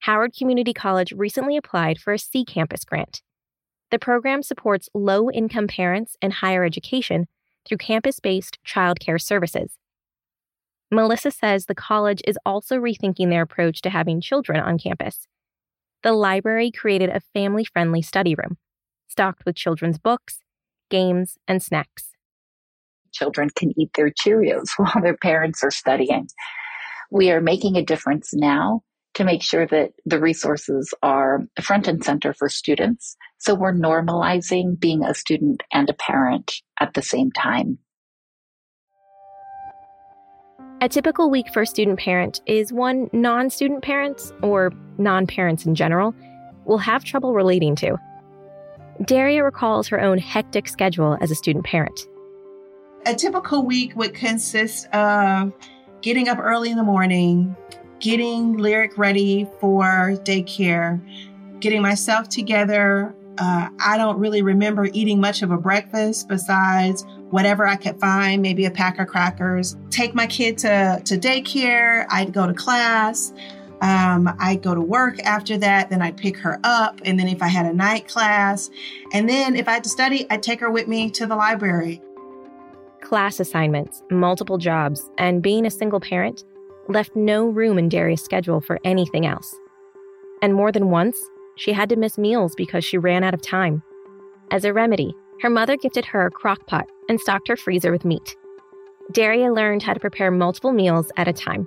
Howard 0.00 0.32
Community 0.36 0.72
College 0.72 1.12
recently 1.12 1.56
applied 1.56 1.98
for 1.98 2.12
a 2.12 2.18
CCAMPIS 2.18 2.86
grant. 2.86 3.22
The 3.90 3.98
program 3.98 4.42
supports 4.42 4.88
low 4.94 5.30
income 5.30 5.66
parents 5.66 6.16
and 6.22 6.32
higher 6.32 6.64
education 6.64 7.26
through 7.66 7.78
campus 7.78 8.20
based 8.20 8.58
childcare 8.66 9.20
services. 9.20 9.78
Melissa 10.90 11.30
says 11.30 11.66
the 11.66 11.74
college 11.74 12.22
is 12.26 12.38
also 12.46 12.76
rethinking 12.76 13.28
their 13.28 13.42
approach 13.42 13.82
to 13.82 13.90
having 13.90 14.20
children 14.20 14.60
on 14.60 14.78
campus. 14.78 15.26
The 16.02 16.12
library 16.12 16.70
created 16.70 17.10
a 17.10 17.20
family 17.20 17.64
friendly 17.64 18.02
study 18.02 18.34
room, 18.34 18.56
stocked 19.08 19.44
with 19.44 19.56
children's 19.56 19.98
books, 19.98 20.40
games, 20.90 21.36
and 21.46 21.62
snacks. 21.62 22.07
Children 23.12 23.50
can 23.54 23.72
eat 23.78 23.90
their 23.94 24.10
Cheerios 24.10 24.68
while 24.76 25.02
their 25.02 25.16
parents 25.16 25.62
are 25.62 25.70
studying. 25.70 26.28
We 27.10 27.30
are 27.30 27.40
making 27.40 27.76
a 27.76 27.84
difference 27.84 28.30
now 28.34 28.82
to 29.14 29.24
make 29.24 29.42
sure 29.42 29.66
that 29.66 29.90
the 30.06 30.20
resources 30.20 30.94
are 31.02 31.40
front 31.60 31.88
and 31.88 32.04
center 32.04 32.32
for 32.32 32.48
students. 32.48 33.16
So 33.38 33.54
we're 33.54 33.74
normalizing 33.74 34.78
being 34.78 35.02
a 35.02 35.14
student 35.14 35.62
and 35.72 35.88
a 35.90 35.94
parent 35.94 36.52
at 36.78 36.94
the 36.94 37.02
same 37.02 37.32
time. 37.32 37.78
A 40.80 40.88
typical 40.88 41.28
week 41.28 41.52
for 41.52 41.62
a 41.62 41.66
student 41.66 41.98
parent 41.98 42.40
is 42.46 42.72
one 42.72 43.10
non 43.12 43.50
student 43.50 43.82
parents, 43.82 44.32
or 44.42 44.72
non 44.96 45.26
parents 45.26 45.66
in 45.66 45.74
general, 45.74 46.14
will 46.66 46.78
have 46.78 47.02
trouble 47.02 47.34
relating 47.34 47.74
to. 47.76 47.96
Daria 49.04 49.42
recalls 49.42 49.88
her 49.88 50.00
own 50.00 50.18
hectic 50.18 50.68
schedule 50.68 51.18
as 51.20 51.32
a 51.32 51.34
student 51.34 51.64
parent. 51.64 52.00
A 53.06 53.14
typical 53.14 53.64
week 53.64 53.96
would 53.96 54.12
consist 54.12 54.86
of 54.94 55.52
getting 56.02 56.28
up 56.28 56.38
early 56.38 56.70
in 56.70 56.76
the 56.76 56.82
morning, 56.82 57.56
getting 58.00 58.56
Lyric 58.56 58.98
ready 58.98 59.46
for 59.60 60.14
daycare, 60.24 61.00
getting 61.60 61.80
myself 61.80 62.28
together. 62.28 63.14
Uh, 63.38 63.68
I 63.80 63.96
don't 63.96 64.18
really 64.18 64.42
remember 64.42 64.88
eating 64.92 65.20
much 65.20 65.42
of 65.42 65.50
a 65.50 65.56
breakfast 65.56 66.28
besides 66.28 67.06
whatever 67.30 67.66
I 67.66 67.76
could 67.76 67.98
find, 68.00 68.42
maybe 68.42 68.66
a 68.66 68.70
pack 68.70 68.98
of 68.98 69.06
crackers. 69.06 69.76
Take 69.90 70.14
my 70.14 70.26
kid 70.26 70.58
to, 70.58 71.00
to 71.04 71.18
daycare. 71.18 72.04
I'd 72.10 72.32
go 72.32 72.46
to 72.46 72.52
class. 72.52 73.32
Um, 73.80 74.28
I'd 74.40 74.62
go 74.62 74.74
to 74.74 74.80
work 74.80 75.20
after 75.20 75.56
that. 75.58 75.88
Then 75.88 76.02
I'd 76.02 76.16
pick 76.16 76.36
her 76.38 76.58
up. 76.64 77.00
And 77.04 77.18
then 77.18 77.28
if 77.28 77.42
I 77.42 77.48
had 77.48 77.64
a 77.64 77.72
night 77.72 78.08
class, 78.08 78.70
and 79.12 79.28
then 79.28 79.54
if 79.56 79.68
I 79.68 79.74
had 79.74 79.84
to 79.84 79.90
study, 79.90 80.26
I'd 80.30 80.42
take 80.42 80.60
her 80.60 80.70
with 80.70 80.88
me 80.88 81.10
to 81.12 81.26
the 81.26 81.36
library. 81.36 82.02
Class 83.08 83.40
assignments, 83.40 84.02
multiple 84.10 84.58
jobs, 84.58 85.08
and 85.16 85.42
being 85.42 85.64
a 85.64 85.70
single 85.70 85.98
parent 85.98 86.44
left 86.90 87.16
no 87.16 87.46
room 87.46 87.78
in 87.78 87.88
Daria's 87.88 88.22
schedule 88.22 88.60
for 88.60 88.78
anything 88.84 89.24
else. 89.24 89.56
And 90.42 90.52
more 90.52 90.70
than 90.70 90.90
once, 90.90 91.18
she 91.56 91.72
had 91.72 91.88
to 91.88 91.96
miss 91.96 92.18
meals 92.18 92.52
because 92.54 92.84
she 92.84 92.98
ran 92.98 93.24
out 93.24 93.32
of 93.32 93.40
time. 93.40 93.82
As 94.50 94.66
a 94.66 94.74
remedy, 94.74 95.14
her 95.40 95.48
mother 95.48 95.78
gifted 95.78 96.04
her 96.04 96.26
a 96.26 96.30
crock 96.30 96.66
pot 96.66 96.84
and 97.08 97.18
stocked 97.18 97.48
her 97.48 97.56
freezer 97.56 97.90
with 97.90 98.04
meat. 98.04 98.36
Daria 99.10 99.50
learned 99.54 99.82
how 99.82 99.94
to 99.94 100.00
prepare 100.00 100.30
multiple 100.30 100.72
meals 100.72 101.10
at 101.16 101.28
a 101.28 101.32
time. 101.32 101.66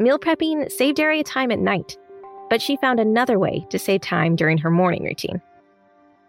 Meal 0.00 0.18
prepping 0.18 0.72
saved 0.72 0.96
Daria 0.96 1.22
time 1.22 1.52
at 1.52 1.60
night, 1.60 1.96
but 2.50 2.60
she 2.60 2.76
found 2.78 2.98
another 2.98 3.38
way 3.38 3.64
to 3.70 3.78
save 3.78 4.00
time 4.00 4.34
during 4.34 4.58
her 4.58 4.70
morning 4.70 5.04
routine. 5.04 5.40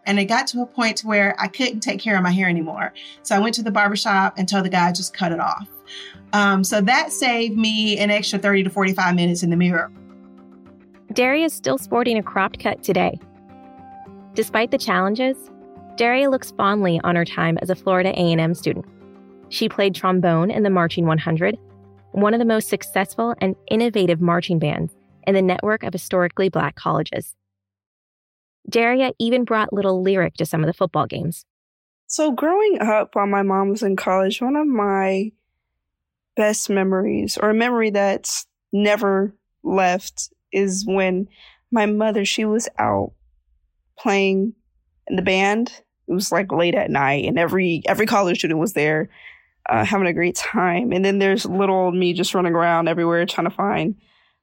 And 0.06 0.20
it 0.20 0.26
got 0.26 0.48
to 0.48 0.62
a 0.62 0.66
point 0.66 1.02
where 1.02 1.36
I 1.40 1.48
couldn't 1.48 1.80
take 1.80 2.00
care 2.00 2.16
of 2.16 2.24
my 2.24 2.32
hair 2.32 2.48
anymore. 2.48 2.94
So 3.24 3.36
I 3.36 3.40
went 3.40 3.56
to 3.56 3.64
the 3.64 3.72
barbershop 3.72 4.36
and 4.38 4.48
told 4.48 4.66
the 4.66 4.70
guy 4.70 4.92
just 4.92 5.14
cut 5.14 5.32
it 5.32 5.40
off. 5.40 5.68
Um, 6.34 6.64
so 6.64 6.82
that 6.82 7.12
saved 7.12 7.58
me 7.58 7.98
an 7.98 8.10
extra 8.10 8.40
30 8.40 8.64
to 8.64 8.70
45 8.70 9.16
minutes 9.16 9.44
in 9.44 9.50
the 9.50 9.56
mirror. 9.56 9.92
Daria 11.14 11.46
is 11.46 11.54
still 11.54 11.78
sporting 11.78 12.18
a 12.18 12.24
cropped 12.24 12.60
cut 12.60 12.84
today. 12.84 13.20
Despite 14.34 14.72
the 14.72 14.78
challenges, 14.78 15.38
Daria 15.96 16.30
looks 16.30 16.52
fondly 16.52 17.00
on 17.04 17.16
her 17.16 17.24
time 17.24 17.58
as 17.62 17.70
a 17.70 17.76
Florida 17.76 18.10
A&M 18.10 18.54
student. 18.54 18.86
She 19.50 19.70
played 19.70 19.96
trombone 19.96 20.52
in 20.52 20.64
the 20.64 20.70
Marching 20.70 21.06
100, 21.06 21.58
one 22.12 22.34
of 22.34 22.40
the 22.40 22.46
most 22.46 22.68
successful 22.68 23.34
and 23.40 23.56
innovative 23.70 24.20
marching 24.20 24.60
bands 24.60 24.94
in 25.26 25.36
the 25.36 25.42
network 25.42 25.84
of 25.84 25.94
historically 25.94 26.50
black 26.50 26.76
colleges. 26.76 27.36
Daria 28.70 29.12
even 29.20 29.44
brought 29.44 29.74
little 29.74 30.02
lyric 30.02 30.36
to 30.36 30.46
some 30.46 30.62
of 30.62 30.68
the 30.68 30.74
football 30.74 31.06
games. 31.06 31.46
So, 32.08 32.32
growing 32.32 32.80
up 32.82 33.16
while 33.16 33.28
my 33.28 33.42
mom 33.42 33.70
was 33.70 33.84
in 33.84 33.96
college, 33.96 34.42
one 34.42 34.56
of 34.56 34.68
my 34.68 35.32
best 36.36 36.70
memories, 36.70 37.38
or 37.38 37.50
a 37.50 37.54
memory 37.54 37.90
that's 37.90 38.46
never 38.72 39.34
left, 39.64 40.30
is 40.52 40.86
when 40.86 41.28
my 41.72 41.86
mother, 41.86 42.26
she 42.26 42.46
was 42.46 42.70
out 42.78 43.14
playing 43.98 44.54
in 45.08 45.16
the 45.16 45.22
band. 45.22 45.72
It 46.08 46.14
was 46.14 46.32
like 46.32 46.52
late 46.52 46.76
at 46.76 46.92
night, 46.92 47.26
and 47.26 47.40
every 47.40 47.82
every 47.88 48.06
college 48.06 48.40
student 48.40 48.60
was 48.60 48.74
there, 48.74 49.10
uh, 49.68 49.84
having 49.84 50.08
a 50.08 50.14
great 50.14 50.36
time. 50.36 50.92
And 50.92 51.04
then 51.04 51.18
there's 51.18 51.46
little 51.46 51.76
old 51.76 51.96
me 51.96 52.14
just 52.14 52.36
running 52.36 52.54
around 52.54 52.88
everywhere 52.88 53.26
trying 53.26 53.50
to 53.50 53.56
find 53.56 53.96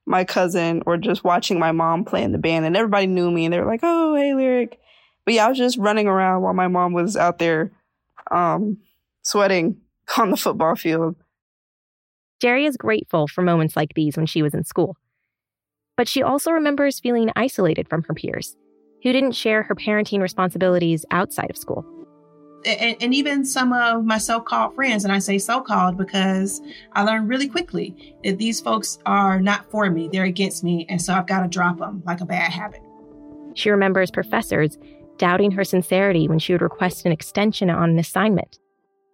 my 0.07 0.25
cousin 0.25 0.83
or 0.87 0.97
just 0.97 1.25
watching 1.25 1.59
my 1.59 1.73
mom 1.73 2.05
play 2.05 2.23
in 2.23 2.33
the 2.33 2.39
band. 2.39 2.65
And 2.65 2.77
everybody 2.77 3.07
knew 3.07 3.31
me, 3.31 3.45
and 3.45 3.53
they 3.53 3.61
were 3.61 3.67
like, 3.67 3.81
"Oh, 3.83 4.15
hey, 4.15 4.35
lyric." 4.35 4.79
But 5.25 5.35
yeah, 5.35 5.47
I 5.47 5.49
was 5.49 5.59
just 5.59 5.79
running 5.79 6.07
around 6.07 6.43
while 6.43 6.55
my 6.55 6.69
mom 6.69 6.93
was 6.93 7.17
out 7.17 7.39
there, 7.39 7.73
um, 8.31 8.79
sweating 9.23 9.77
on 10.19 10.31
the 10.31 10.37
football 10.37 10.75
field. 10.75 11.17
Jerry 12.41 12.67
is 12.67 12.77
grateful 12.77 13.29
for 13.29 13.43
moments 13.43 13.77
like 13.77 13.95
these 13.95 14.17
when 14.17 14.27
she 14.27 14.43
was 14.43 14.53
in 14.53 14.65
school. 14.65 14.97
But 15.97 16.09
she 16.09 16.23
also 16.23 16.51
remembers 16.51 16.99
feeling 16.99 17.31
isolated 17.37 17.89
from 17.89 18.03
her 18.05 18.15
peers, 18.15 18.57
who 19.03 19.13
didn't 19.13 19.33
share 19.33 19.63
her 19.63 19.77
parenting 19.77 20.21
responsibilities 20.21 21.05
outside 21.11 21.51
of 21.51 21.57
school. 21.57 22.02
And, 22.65 22.97
and, 23.01 23.15
even 23.15 23.45
some 23.45 23.73
of 23.73 24.05
my 24.05 24.19
so-called 24.19 24.75
friends 24.75 25.05
and 25.05 25.13
i 25.13 25.19
say 25.19 25.39
so-called 25.39 25.97
because 25.97 26.61
i 26.93 27.03
learned 27.03 27.29
really 27.29 27.49
quickly 27.49 28.15
that 28.25 28.39
these 28.39 28.61
folks 28.61 28.99
are 29.05 29.41
not 29.41 29.71
for 29.71 29.91
me 29.91 30.09
they're 30.13 30.25
against 30.25 30.65
me 30.65 30.87
and 30.89 31.01
so 31.01 31.13
i've 31.13 31.27
got 31.27 31.43
to 31.43 31.49
drop 31.49 31.79
them 31.79 32.03
like 32.07 32.21
a 32.21 32.25
bad 32.25 32.51
habit. 32.51 32.81
She 33.55 33.71
remembers 33.71 34.11
professors 34.11 34.79
doubting 35.19 35.51
her 35.51 35.65
sincerity 35.65 36.27
when 36.27 36.39
she 36.39 36.53
would 36.53 36.63
request 36.63 37.05
an 37.05 37.13
extension 37.13 37.69
on 37.69 37.91
an 37.91 37.99
assignment 37.99 38.59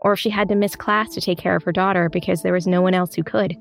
or 0.01 0.13
if 0.13 0.19
she 0.19 0.31
had 0.31 0.49
to 0.49 0.55
miss 0.55 0.77
class 0.77 1.13
to 1.15 1.21
take 1.21 1.39
care 1.39 1.57
of 1.57 1.63
her 1.65 1.73
daughter 1.73 2.09
because 2.09 2.43
there 2.43 2.53
was 2.53 2.67
no 2.67 2.81
one 2.81 2.95
else 2.95 3.15
who 3.15 3.23
could 3.23 3.57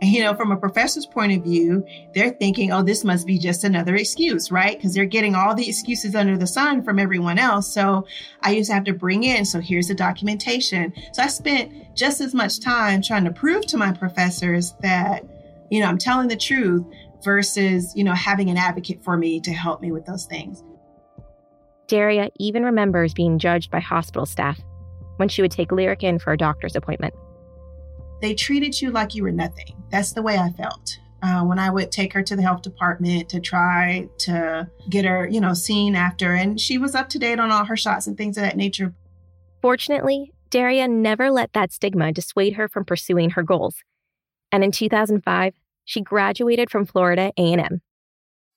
you 0.00 0.22
know, 0.22 0.34
from 0.34 0.52
a 0.52 0.56
professor's 0.56 1.06
point 1.06 1.32
of 1.32 1.42
view, 1.42 1.84
they're 2.14 2.30
thinking, 2.30 2.72
oh, 2.72 2.82
this 2.82 3.04
must 3.04 3.26
be 3.26 3.38
just 3.38 3.64
another 3.64 3.96
excuse, 3.96 4.50
right? 4.50 4.76
Because 4.76 4.94
they're 4.94 5.04
getting 5.04 5.34
all 5.34 5.54
the 5.54 5.68
excuses 5.68 6.14
under 6.14 6.36
the 6.36 6.46
sun 6.46 6.82
from 6.82 6.98
everyone 6.98 7.38
else. 7.38 7.72
So 7.72 8.06
I 8.42 8.52
used 8.52 8.70
to 8.70 8.74
have 8.74 8.84
to 8.84 8.92
bring 8.92 9.24
in, 9.24 9.44
so 9.44 9.60
here's 9.60 9.88
the 9.88 9.94
documentation. 9.94 10.92
So 11.12 11.22
I 11.22 11.26
spent 11.26 11.96
just 11.96 12.20
as 12.20 12.34
much 12.34 12.60
time 12.60 13.02
trying 13.02 13.24
to 13.24 13.32
prove 13.32 13.66
to 13.66 13.76
my 13.76 13.92
professors 13.92 14.74
that, 14.82 15.24
you 15.70 15.80
know, 15.80 15.86
I'm 15.86 15.98
telling 15.98 16.28
the 16.28 16.36
truth 16.36 16.84
versus, 17.24 17.92
you 17.96 18.04
know, 18.04 18.14
having 18.14 18.50
an 18.50 18.56
advocate 18.56 19.02
for 19.02 19.16
me 19.16 19.40
to 19.40 19.52
help 19.52 19.80
me 19.80 19.90
with 19.90 20.06
those 20.06 20.26
things. 20.26 20.62
Daria 21.88 22.30
even 22.38 22.62
remembers 22.62 23.14
being 23.14 23.38
judged 23.38 23.70
by 23.70 23.80
hospital 23.80 24.26
staff 24.26 24.60
when 25.16 25.28
she 25.28 25.42
would 25.42 25.50
take 25.50 25.72
Lyric 25.72 26.04
in 26.04 26.18
for 26.18 26.32
a 26.32 26.36
doctor's 26.36 26.76
appointment 26.76 27.14
they 28.20 28.34
treated 28.34 28.80
you 28.80 28.90
like 28.90 29.14
you 29.14 29.22
were 29.22 29.32
nothing. 29.32 29.82
That's 29.90 30.12
the 30.12 30.22
way 30.22 30.36
I 30.36 30.50
felt. 30.50 30.98
Uh, 31.20 31.42
when 31.42 31.58
I 31.58 31.70
would 31.70 31.90
take 31.90 32.12
her 32.12 32.22
to 32.22 32.36
the 32.36 32.42
health 32.42 32.62
department 32.62 33.28
to 33.30 33.40
try 33.40 34.08
to 34.18 34.70
get 34.88 35.04
her, 35.04 35.26
you 35.26 35.40
know, 35.40 35.52
seen 35.52 35.96
after, 35.96 36.32
and 36.32 36.60
she 36.60 36.78
was 36.78 36.94
up 36.94 37.08
to 37.10 37.18
date 37.18 37.40
on 37.40 37.50
all 37.50 37.64
her 37.64 37.76
shots 37.76 38.06
and 38.06 38.16
things 38.16 38.36
of 38.36 38.44
that 38.44 38.56
nature. 38.56 38.94
Fortunately, 39.60 40.32
Daria 40.50 40.86
never 40.86 41.30
let 41.30 41.52
that 41.54 41.72
stigma 41.72 42.12
dissuade 42.12 42.54
her 42.54 42.68
from 42.68 42.84
pursuing 42.84 43.30
her 43.30 43.42
goals. 43.42 43.82
And 44.52 44.62
in 44.62 44.70
2005, 44.70 45.54
she 45.84 46.00
graduated 46.00 46.70
from 46.70 46.86
Florida 46.86 47.32
A&M. 47.36 47.80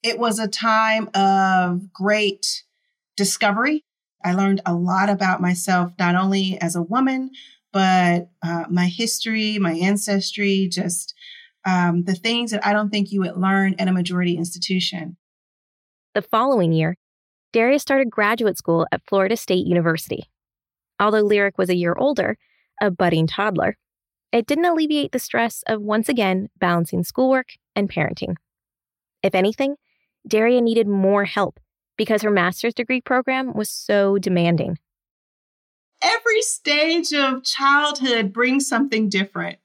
It 0.04 0.20
was 0.20 0.38
a 0.38 0.48
time 0.48 1.10
of 1.14 1.92
great 1.94 2.64
discovery. 3.18 3.86
I 4.24 4.34
learned 4.34 4.62
a 4.66 4.74
lot 4.74 5.10
about 5.10 5.42
myself, 5.42 5.94
not 5.98 6.16
only 6.16 6.60
as 6.62 6.76
a 6.76 6.82
woman, 6.82 7.32
but 7.72 8.30
uh, 8.44 8.66
my 8.70 8.88
history, 8.88 9.58
my 9.60 9.74
ancestry, 9.74 10.68
just 10.72 11.14
um, 11.66 12.04
the 12.04 12.16
things 12.16 12.52
that 12.52 12.66
I 12.66 12.74
don't 12.74 12.90
think 12.90 13.12
you 13.12 13.22
would 13.22 13.38
learn 13.38 13.76
at 13.80 13.88
a 13.88 13.94
majority 13.94 14.38
institution. 14.38 15.18
The 16.14 16.22
following 16.22 16.74
year, 16.74 16.98
Darius 17.54 17.82
started 17.82 18.10
graduate 18.10 18.58
school 18.58 18.88
at 18.92 19.02
Florida 19.08 19.38
State 19.38 19.66
University. 19.66 20.30
Although 21.00 21.22
Lyric 21.22 21.58
was 21.58 21.70
a 21.70 21.76
year 21.76 21.96
older, 21.98 22.38
a 22.82 22.92
budding 22.92 23.28
toddler, 23.28 23.78
it 24.32 24.48
didn't 24.48 24.66
alleviate 24.66 25.12
the 25.12 25.20
stress 25.20 25.64
of 25.68 25.82
once 25.82 26.08
again 26.08 26.50
balancing 26.58 27.04
schoolwork 27.04 27.50
and 27.76 27.90
parenting. 27.90 28.36
If 29.22 29.36
anything, 29.36 29.76
Daria 30.28 30.62
needed 30.62 30.88
more 30.88 31.26
help 31.26 31.60
because 31.98 32.22
her 32.22 32.32
master's 32.32 32.74
degree 32.74 33.02
program 33.02 33.54
was 33.54 33.70
so 33.70 34.18
demanding 34.18 34.78
every 36.02 36.42
stage 36.42 37.14
of 37.14 37.44
childhood 37.44 38.34
brings 38.34 38.68
something 38.68 39.10
different. 39.10 39.60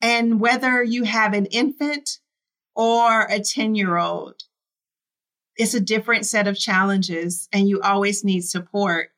And 0.00 0.40
whether 0.40 0.82
you 0.82 1.04
have 1.04 1.32
an 1.32 1.46
infant 1.46 2.18
or 2.74 3.22
a 3.22 3.40
10 3.40 3.74
year 3.74 3.96
old, 3.96 4.42
it's 5.56 5.74
a 5.74 5.80
different 5.80 6.26
set 6.26 6.46
of 6.46 6.58
challenges, 6.58 7.48
and 7.52 7.68
you 7.68 7.80
always 7.80 8.24
need 8.24 8.42
support. 8.42 9.10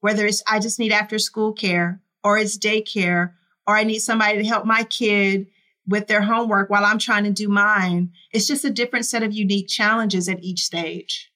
Whether 0.00 0.26
it's 0.26 0.42
I 0.46 0.60
just 0.60 0.78
need 0.78 0.92
after 0.92 1.18
school 1.18 1.52
care, 1.52 2.00
or 2.22 2.38
it's 2.38 2.56
daycare, 2.56 3.32
or 3.66 3.76
I 3.76 3.84
need 3.84 3.98
somebody 3.98 4.38
to 4.38 4.48
help 4.48 4.64
my 4.64 4.84
kid 4.84 5.48
with 5.86 6.06
their 6.06 6.22
homework 6.22 6.70
while 6.70 6.84
I'm 6.84 6.98
trying 6.98 7.24
to 7.24 7.30
do 7.30 7.48
mine. 7.48 8.12
It's 8.32 8.46
just 8.46 8.64
a 8.64 8.70
different 8.70 9.06
set 9.06 9.22
of 9.22 9.32
unique 9.32 9.68
challenges 9.68 10.28
at 10.28 10.42
each 10.42 10.64
stage. 10.64 11.29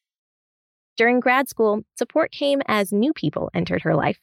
During 0.96 1.20
grad 1.20 1.48
school, 1.48 1.82
support 1.98 2.30
came 2.30 2.62
as 2.66 2.92
new 2.92 3.12
people 3.12 3.50
entered 3.52 3.82
her 3.82 3.96
life. 3.96 4.20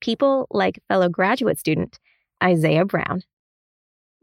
People 0.00 0.46
like 0.50 0.82
fellow 0.88 1.08
graduate 1.08 1.58
student 1.58 1.98
Isaiah 2.42 2.84
Brown. 2.84 3.22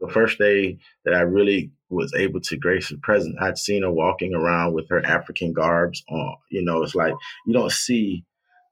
The 0.00 0.08
first 0.08 0.38
day 0.38 0.78
that 1.04 1.14
I 1.14 1.20
really 1.20 1.72
was 1.88 2.12
able 2.14 2.40
to 2.42 2.56
grace 2.56 2.90
her 2.90 2.96
presence, 3.02 3.36
I'd 3.40 3.58
seen 3.58 3.82
her 3.82 3.90
walking 3.90 4.34
around 4.34 4.74
with 4.74 4.88
her 4.90 5.04
African 5.04 5.52
garbs 5.52 6.04
on. 6.08 6.36
You 6.50 6.62
know, 6.62 6.82
it's 6.82 6.94
like 6.94 7.14
you 7.46 7.52
don't 7.52 7.72
see 7.72 8.24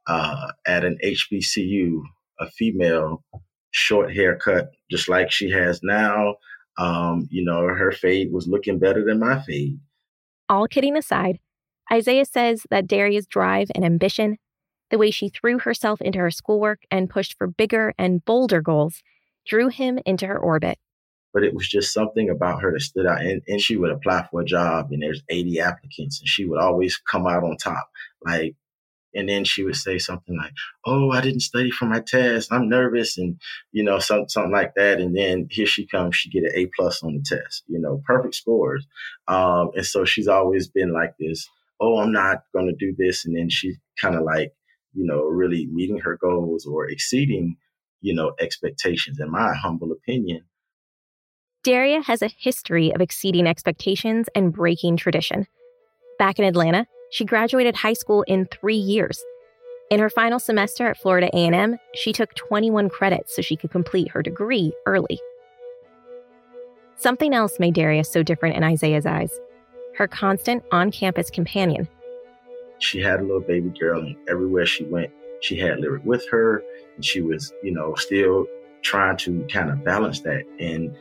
uh, 0.06 0.48
at 0.66 0.84
an 0.84 0.98
HBCU 1.04 2.02
a 2.40 2.50
female 2.50 3.24
short 3.70 4.12
haircut 4.14 4.70
just 4.90 5.08
like 5.08 5.30
she 5.30 5.50
has 5.50 5.80
now. 5.82 6.36
Um, 6.78 7.28
you 7.30 7.44
know, 7.44 7.60
her 7.62 7.92
fade 7.92 8.32
was 8.32 8.48
looking 8.48 8.78
better 8.78 9.04
than 9.04 9.18
my 9.18 9.40
fade. 9.42 9.78
All 10.48 10.66
kidding 10.66 10.96
aside, 10.96 11.38
Isaiah 11.92 12.24
says 12.24 12.62
that 12.70 12.86
Daria's 12.86 13.26
drive 13.26 13.70
and 13.74 13.84
ambition, 13.84 14.38
the 14.90 14.96
way 14.96 15.10
she 15.10 15.28
threw 15.28 15.58
herself 15.58 16.00
into 16.00 16.20
her 16.20 16.30
schoolwork 16.30 16.80
and 16.90 17.10
pushed 17.10 17.36
for 17.36 17.46
bigger 17.46 17.92
and 17.98 18.24
bolder 18.24 18.62
goals, 18.62 19.02
drew 19.46 19.68
him 19.68 19.98
into 20.06 20.26
her 20.26 20.38
orbit. 20.38 20.78
But 21.34 21.44
it 21.44 21.54
was 21.54 21.68
just 21.68 21.92
something 21.92 22.30
about 22.30 22.62
her 22.62 22.72
that 22.72 22.80
stood 22.80 23.06
out. 23.06 23.20
And, 23.20 23.42
and 23.46 23.60
she 23.60 23.76
would 23.76 23.90
apply 23.90 24.26
for 24.30 24.40
a 24.40 24.44
job, 24.44 24.88
and 24.90 25.02
there's 25.02 25.22
80 25.28 25.60
applicants, 25.60 26.20
and 26.20 26.28
she 26.28 26.46
would 26.46 26.60
always 26.60 26.96
come 26.96 27.26
out 27.26 27.44
on 27.44 27.56
top. 27.58 27.88
Like, 28.24 28.54
and 29.14 29.28
then 29.28 29.44
she 29.44 29.62
would 29.62 29.76
say 29.76 29.98
something 29.98 30.36
like, 30.38 30.52
"Oh, 30.86 31.10
I 31.10 31.20
didn't 31.20 31.40
study 31.40 31.70
for 31.70 31.84
my 31.84 32.00
test. 32.00 32.50
I'm 32.50 32.70
nervous," 32.70 33.18
and 33.18 33.38
you 33.70 33.84
know, 33.84 33.98
some, 33.98 34.26
something 34.28 34.52
like 34.52 34.72
that. 34.76 35.00
And 35.00 35.14
then 35.14 35.48
here 35.50 35.66
she 35.66 35.86
comes. 35.86 36.16
She 36.16 36.30
get 36.30 36.44
an 36.44 36.52
A 36.54 36.70
plus 36.74 37.02
on 37.02 37.14
the 37.14 37.22
test. 37.22 37.64
You 37.66 37.78
know, 37.78 38.02
perfect 38.06 38.34
scores. 38.34 38.86
Um, 39.28 39.70
and 39.74 39.84
so 39.84 40.06
she's 40.06 40.28
always 40.28 40.66
been 40.68 40.94
like 40.94 41.12
this 41.18 41.46
oh, 41.82 41.98
I'm 41.98 42.12
not 42.12 42.44
going 42.54 42.66
to 42.66 42.74
do 42.74 42.94
this. 42.96 43.26
And 43.26 43.36
then 43.36 43.50
she's 43.50 43.76
kind 44.00 44.14
of 44.14 44.22
like, 44.22 44.52
you 44.94 45.04
know, 45.04 45.24
really 45.24 45.66
meeting 45.66 45.98
her 45.98 46.16
goals 46.22 46.64
or 46.64 46.88
exceeding, 46.88 47.56
you 48.00 48.14
know, 48.14 48.32
expectations, 48.38 49.18
in 49.20 49.30
my 49.30 49.52
humble 49.54 49.90
opinion. 49.90 50.44
Daria 51.64 52.02
has 52.02 52.22
a 52.22 52.30
history 52.38 52.94
of 52.94 53.00
exceeding 53.00 53.46
expectations 53.46 54.28
and 54.34 54.52
breaking 54.52 54.96
tradition. 54.96 55.46
Back 56.18 56.38
in 56.38 56.44
Atlanta, 56.44 56.86
she 57.10 57.24
graduated 57.24 57.76
high 57.76 57.92
school 57.92 58.22
in 58.22 58.46
three 58.46 58.76
years. 58.76 59.22
In 59.90 60.00
her 60.00 60.10
final 60.10 60.38
semester 60.38 60.86
at 60.86 60.96
Florida 60.96 61.28
A&M, 61.34 61.76
she 61.94 62.12
took 62.12 62.34
21 62.34 62.88
credits 62.88 63.36
so 63.36 63.42
she 63.42 63.56
could 63.56 63.70
complete 63.70 64.10
her 64.10 64.22
degree 64.22 64.72
early. 64.86 65.20
Something 66.96 67.34
else 67.34 67.58
made 67.58 67.74
Daria 67.74 68.04
so 68.04 68.22
different 68.22 68.56
in 68.56 68.62
Isaiah's 68.62 69.06
eyes 69.06 69.38
her 69.96 70.08
constant 70.08 70.62
on 70.72 70.90
campus 70.90 71.30
companion. 71.30 71.88
She 72.78 73.00
had 73.00 73.20
a 73.20 73.22
little 73.22 73.40
baby 73.40 73.70
girl, 73.78 74.00
and 74.00 74.16
everywhere 74.28 74.66
she 74.66 74.84
went, 74.84 75.10
she 75.40 75.56
had 75.56 75.80
Lyric 75.80 76.04
with 76.04 76.28
her, 76.30 76.62
and 76.96 77.04
she 77.04 77.20
was, 77.20 77.52
you 77.62 77.72
know, 77.72 77.94
still 77.94 78.46
trying 78.82 79.16
to 79.18 79.46
kind 79.52 79.70
of 79.70 79.84
balance 79.84 80.20
that. 80.20 80.44
And 80.58 80.96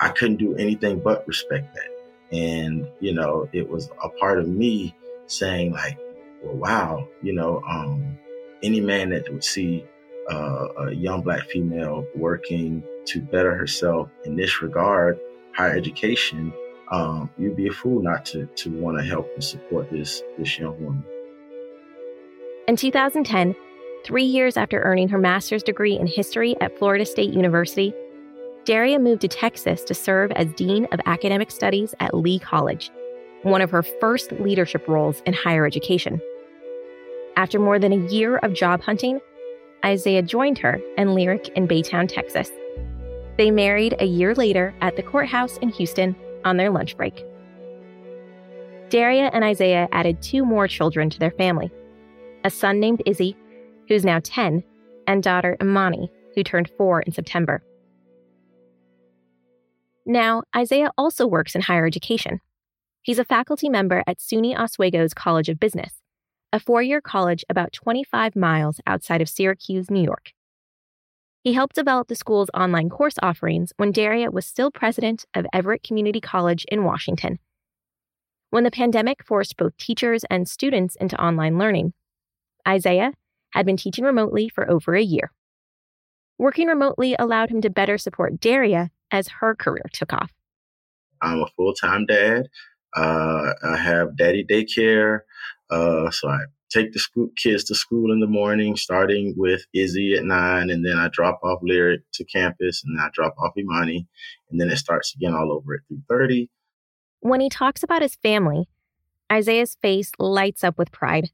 I 0.00 0.08
couldn't 0.08 0.36
do 0.36 0.56
anything 0.56 1.00
but 1.00 1.26
respect 1.28 1.74
that. 1.74 2.36
And, 2.36 2.88
you 3.00 3.12
know, 3.12 3.48
it 3.52 3.68
was 3.68 3.88
a 4.02 4.08
part 4.08 4.38
of 4.38 4.48
me 4.48 4.94
saying, 5.26 5.72
like, 5.72 5.98
well, 6.42 6.56
wow, 6.56 7.08
you 7.22 7.32
know, 7.32 7.62
um, 7.68 8.18
any 8.62 8.80
man 8.80 9.10
that 9.10 9.32
would 9.32 9.44
see 9.44 9.84
uh, 10.30 10.68
a 10.78 10.92
young 10.92 11.22
black 11.22 11.48
female 11.50 12.06
working 12.16 12.82
to 13.06 13.20
better 13.20 13.54
herself 13.54 14.08
in 14.24 14.36
this 14.36 14.62
regard, 14.62 15.18
higher 15.54 15.76
education, 15.76 16.52
um, 16.92 17.30
you'd 17.38 17.56
be 17.56 17.66
a 17.66 17.72
fool 17.72 18.02
not 18.02 18.24
to 18.26 18.46
to 18.46 18.70
want 18.70 18.98
to 18.98 19.04
help 19.04 19.28
and 19.34 19.42
support 19.42 19.90
this 19.90 20.22
this 20.38 20.58
young 20.58 20.78
woman. 20.84 21.04
In 22.68 22.76
2010, 22.76 23.56
three 24.04 24.24
years 24.24 24.56
after 24.56 24.80
earning 24.82 25.08
her 25.08 25.18
master's 25.18 25.62
degree 25.62 25.98
in 25.98 26.06
history 26.06 26.54
at 26.60 26.78
Florida 26.78 27.04
State 27.04 27.32
University, 27.32 27.92
Daria 28.64 28.98
moved 28.98 29.22
to 29.22 29.28
Texas 29.28 29.82
to 29.84 29.94
serve 29.94 30.30
as 30.32 30.52
Dean 30.52 30.86
of 30.92 31.00
Academic 31.06 31.50
Studies 31.50 31.94
at 31.98 32.14
Lee 32.14 32.38
College, 32.38 32.90
one 33.42 33.62
of 33.62 33.70
her 33.70 33.82
first 33.82 34.30
leadership 34.32 34.86
roles 34.86 35.20
in 35.26 35.32
higher 35.32 35.66
education. 35.66 36.20
After 37.36 37.58
more 37.58 37.78
than 37.78 37.92
a 37.92 38.08
year 38.08 38.36
of 38.38 38.52
job 38.52 38.82
hunting, 38.82 39.18
Isaiah 39.84 40.22
joined 40.22 40.58
her 40.58 40.78
and 40.96 41.14
Lyric 41.14 41.48
in 41.56 41.66
Baytown, 41.66 42.06
Texas. 42.06 42.50
They 43.38 43.50
married 43.50 43.96
a 43.98 44.04
year 44.04 44.34
later 44.34 44.74
at 44.82 44.94
the 44.94 45.02
courthouse 45.02 45.56
in 45.56 45.70
Houston 45.70 46.14
on 46.44 46.56
their 46.56 46.70
lunch 46.70 46.96
break. 46.96 47.24
Daria 48.88 49.30
and 49.32 49.42
Isaiah 49.42 49.88
added 49.92 50.20
two 50.20 50.44
more 50.44 50.68
children 50.68 51.08
to 51.10 51.18
their 51.18 51.30
family 51.30 51.70
a 52.44 52.50
son 52.50 52.80
named 52.80 53.02
Izzy, 53.06 53.36
who's 53.88 54.04
now 54.04 54.20
10, 54.22 54.64
and 55.06 55.22
daughter 55.22 55.56
Imani, 55.60 56.10
who 56.34 56.42
turned 56.42 56.70
four 56.76 57.00
in 57.02 57.12
September. 57.12 57.62
Now, 60.04 60.42
Isaiah 60.54 60.90
also 60.98 61.26
works 61.26 61.54
in 61.54 61.60
higher 61.60 61.86
education. 61.86 62.40
He's 63.02 63.20
a 63.20 63.24
faculty 63.24 63.68
member 63.68 64.02
at 64.06 64.18
SUNY 64.18 64.58
Oswego's 64.58 65.14
College 65.14 65.48
of 65.48 65.60
Business, 65.60 65.92
a 66.52 66.58
four 66.58 66.82
year 66.82 67.00
college 67.00 67.44
about 67.48 67.72
25 67.72 68.34
miles 68.34 68.80
outside 68.86 69.22
of 69.22 69.28
Syracuse, 69.28 69.90
New 69.90 70.02
York. 70.02 70.32
He 71.42 71.54
helped 71.54 71.74
develop 71.74 72.06
the 72.06 72.14
school's 72.14 72.50
online 72.54 72.88
course 72.88 73.16
offerings 73.20 73.72
when 73.76 73.90
Daria 73.90 74.30
was 74.30 74.46
still 74.46 74.70
president 74.70 75.24
of 75.34 75.44
Everett 75.52 75.82
Community 75.82 76.20
College 76.20 76.64
in 76.70 76.84
Washington. 76.84 77.40
When 78.50 78.62
the 78.62 78.70
pandemic 78.70 79.24
forced 79.24 79.56
both 79.56 79.76
teachers 79.76 80.24
and 80.30 80.48
students 80.48 80.94
into 80.96 81.20
online 81.20 81.58
learning, 81.58 81.94
Isaiah 82.66 83.12
had 83.50 83.66
been 83.66 83.76
teaching 83.76 84.04
remotely 84.04 84.48
for 84.48 84.70
over 84.70 84.94
a 84.94 85.02
year. 85.02 85.32
Working 86.38 86.68
remotely 86.68 87.16
allowed 87.18 87.50
him 87.50 87.60
to 87.62 87.70
better 87.70 87.98
support 87.98 88.38
Daria 88.38 88.90
as 89.10 89.28
her 89.40 89.56
career 89.56 89.84
took 89.92 90.12
off. 90.12 90.30
I'm 91.20 91.40
a 91.40 91.46
full 91.56 91.74
time 91.74 92.06
dad. 92.06 92.48
Uh, 92.94 93.52
I 93.64 93.76
have 93.76 94.16
daddy 94.16 94.44
daycare. 94.44 95.20
Uh, 95.70 96.10
so 96.10 96.28
I 96.28 96.40
take 96.72 96.92
the 96.92 96.98
school, 96.98 97.28
kids 97.36 97.64
to 97.64 97.74
school 97.74 98.12
in 98.12 98.20
the 98.20 98.26
morning, 98.26 98.76
starting 98.76 99.34
with 99.36 99.64
Izzy 99.74 100.14
at 100.14 100.24
nine, 100.24 100.70
and 100.70 100.84
then 100.84 100.98
I 100.98 101.08
drop 101.08 101.40
off 101.42 101.60
Lyric 101.62 102.02
to 102.14 102.24
campus, 102.24 102.82
and 102.84 102.98
then 102.98 103.04
I 103.04 103.10
drop 103.12 103.34
off 103.38 103.56
Imani, 103.56 104.06
and 104.50 104.60
then 104.60 104.70
it 104.70 104.78
starts 104.78 105.14
again 105.14 105.34
all 105.34 105.52
over 105.52 105.74
at 105.74 105.80
three 105.88 106.02
thirty. 106.08 106.50
When 107.20 107.40
he 107.40 107.48
talks 107.48 107.82
about 107.82 108.02
his 108.02 108.16
family, 108.16 108.68
Isaiah's 109.30 109.76
face 109.80 110.10
lights 110.18 110.64
up 110.64 110.78
with 110.78 110.90
pride. 110.92 111.30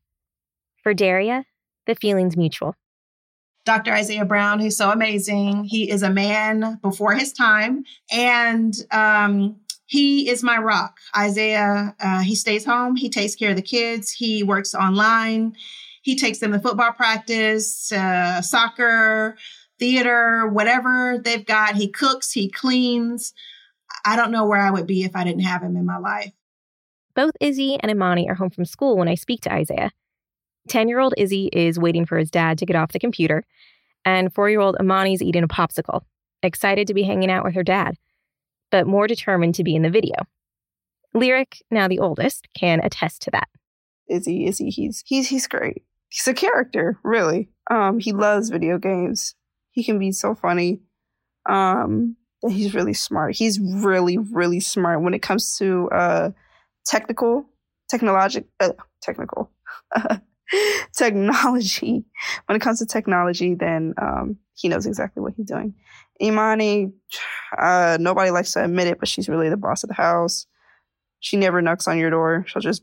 For 0.83 0.95
Daria, 0.95 1.45
the 1.87 1.95
feeling's 1.95 2.37
mutual. 2.37 2.75
Dr. 3.65 3.93
Isaiah 3.93 4.25
Brown, 4.25 4.61
who's 4.61 4.77
so 4.77 4.91
amazing. 4.91 5.65
He 5.65 5.91
is 5.91 6.03
a 6.03 6.11
man 6.11 6.79
before 6.81 7.13
his 7.15 7.33
time, 7.33 7.85
and 8.11 8.75
um, 8.91 9.57
he 9.89 10.29
is 10.29 10.43
my 10.43 10.59
rock. 10.59 10.99
Isaiah, 11.17 11.97
uh, 11.99 12.21
he 12.21 12.35
stays 12.35 12.67
home, 12.67 12.95
he 12.95 13.09
takes 13.09 13.35
care 13.35 13.51
of 13.51 13.57
the 13.57 13.63
kids, 13.63 14.11
he 14.11 14.43
works 14.43 14.75
online, 14.75 15.57
he 16.03 16.15
takes 16.15 16.41
them 16.41 16.53
to 16.53 16.61
football 16.61 16.93
practice, 16.93 17.91
uh, 17.91 18.43
soccer, 18.43 19.39
theater, 19.79 20.47
whatever 20.47 21.19
they've 21.25 21.45
got. 21.45 21.75
He 21.75 21.89
cooks, 21.89 22.33
he 22.33 22.51
cleans. 22.51 23.33
I 24.05 24.15
don't 24.15 24.31
know 24.31 24.45
where 24.45 24.61
I 24.61 24.71
would 24.71 24.87
be 24.87 25.05
if 25.05 25.17
I 25.17 25.25
didn't 25.25 25.45
have 25.45 25.63
him 25.63 25.75
in 25.75 25.87
my 25.87 25.97
life. 25.97 26.33
Both 27.17 27.33
Izzy 27.41 27.79
and 27.81 27.91
Imani 27.91 28.29
are 28.29 28.35
home 28.35 28.51
from 28.51 28.67
school 28.67 28.99
when 28.99 29.09
I 29.09 29.15
speak 29.15 29.41
to 29.43 29.53
Isaiah. 29.53 29.91
10 30.69 30.89
year 30.89 31.01
old 31.01 31.15
Izzy 31.17 31.49
is 31.51 31.79
waiting 31.79 32.05
for 32.05 32.19
his 32.19 32.31
dad 32.31 32.59
to 32.59 32.67
get 32.67 32.77
off 32.77 32.93
the 32.93 32.99
computer, 32.99 33.43
and 34.05 34.35
four 34.35 34.51
year 34.51 34.61
old 34.61 34.77
Imani's 34.79 35.23
eating 35.23 35.45
a 35.45 35.49
popsicle, 35.49 36.03
excited 36.43 36.87
to 36.89 36.95
be 36.95 37.05
hanging 37.05 37.31
out 37.31 37.43
with 37.43 37.55
her 37.55 37.63
dad 37.63 37.97
but 38.71 38.87
more 38.87 39.07
determined 39.07 39.55
to 39.57 39.65
be 39.65 39.75
in 39.75 39.83
the 39.83 39.91
video. 39.91 40.15
Lyric, 41.15 41.63
now 41.71 41.89
the 41.89 41.99
oldest, 41.99 42.49
can 42.55 42.81
attest 42.83 43.23
to 43.23 43.31
that. 43.33 43.49
Izzy, 44.09 44.47
Izzy, 44.47 44.71
he's 44.71 45.03
he's 45.07 45.29
he's 45.29 45.47
great. 45.47 45.85
He's 46.09 46.27
a 46.27 46.35
character, 46.35 46.99
really. 47.03 47.51
Um, 47.71 47.99
he 47.99 48.13
loves 48.13 48.49
video 48.49 48.79
games. 48.79 49.35
He 49.71 49.85
can 49.85 49.99
be 49.99 50.13
so 50.13 50.35
funny. 50.35 50.81
Um, 51.47 52.17
he's 52.49 52.75
really 52.75 52.95
smart. 52.95 53.37
He's 53.37 53.61
really, 53.61 54.17
really 54.17 54.61
smart 54.61 55.03
when 55.03 55.15
it 55.15 55.21
comes 55.21 55.57
to 55.59 55.91
uh 55.91 56.31
technical, 56.87 57.47
technologic, 57.91 58.47
uh, 58.61 58.73
technical, 59.03 59.51
technology. 60.97 62.05
When 62.47 62.57
it 62.57 62.63
comes 62.63 62.79
to 62.79 62.87
technology, 62.87 63.55
then 63.55 63.95
um, 64.01 64.39
he 64.59 64.69
knows 64.69 64.87
exactly 64.87 65.23
what 65.23 65.35
he's 65.37 65.47
doing. 65.47 65.73
Imani, 66.21 66.93
uh, 67.57 67.97
nobody 68.01 68.33
likes 68.33 68.53
to 68.53 68.65
admit 68.65 68.89
it, 68.89 68.99
but 68.99 69.09
she's 69.09 69.29
really 69.29 69.49
the 69.49 69.57
boss 69.57 69.85
of 69.85 69.89
the 69.89 69.95
house. 69.95 70.47
She 71.21 71.37
never 71.37 71.63
knocks 71.63 71.87
on 71.87 71.97
your 71.97 72.11
door. 72.11 72.45
She'll 72.49 72.61
just 72.61 72.83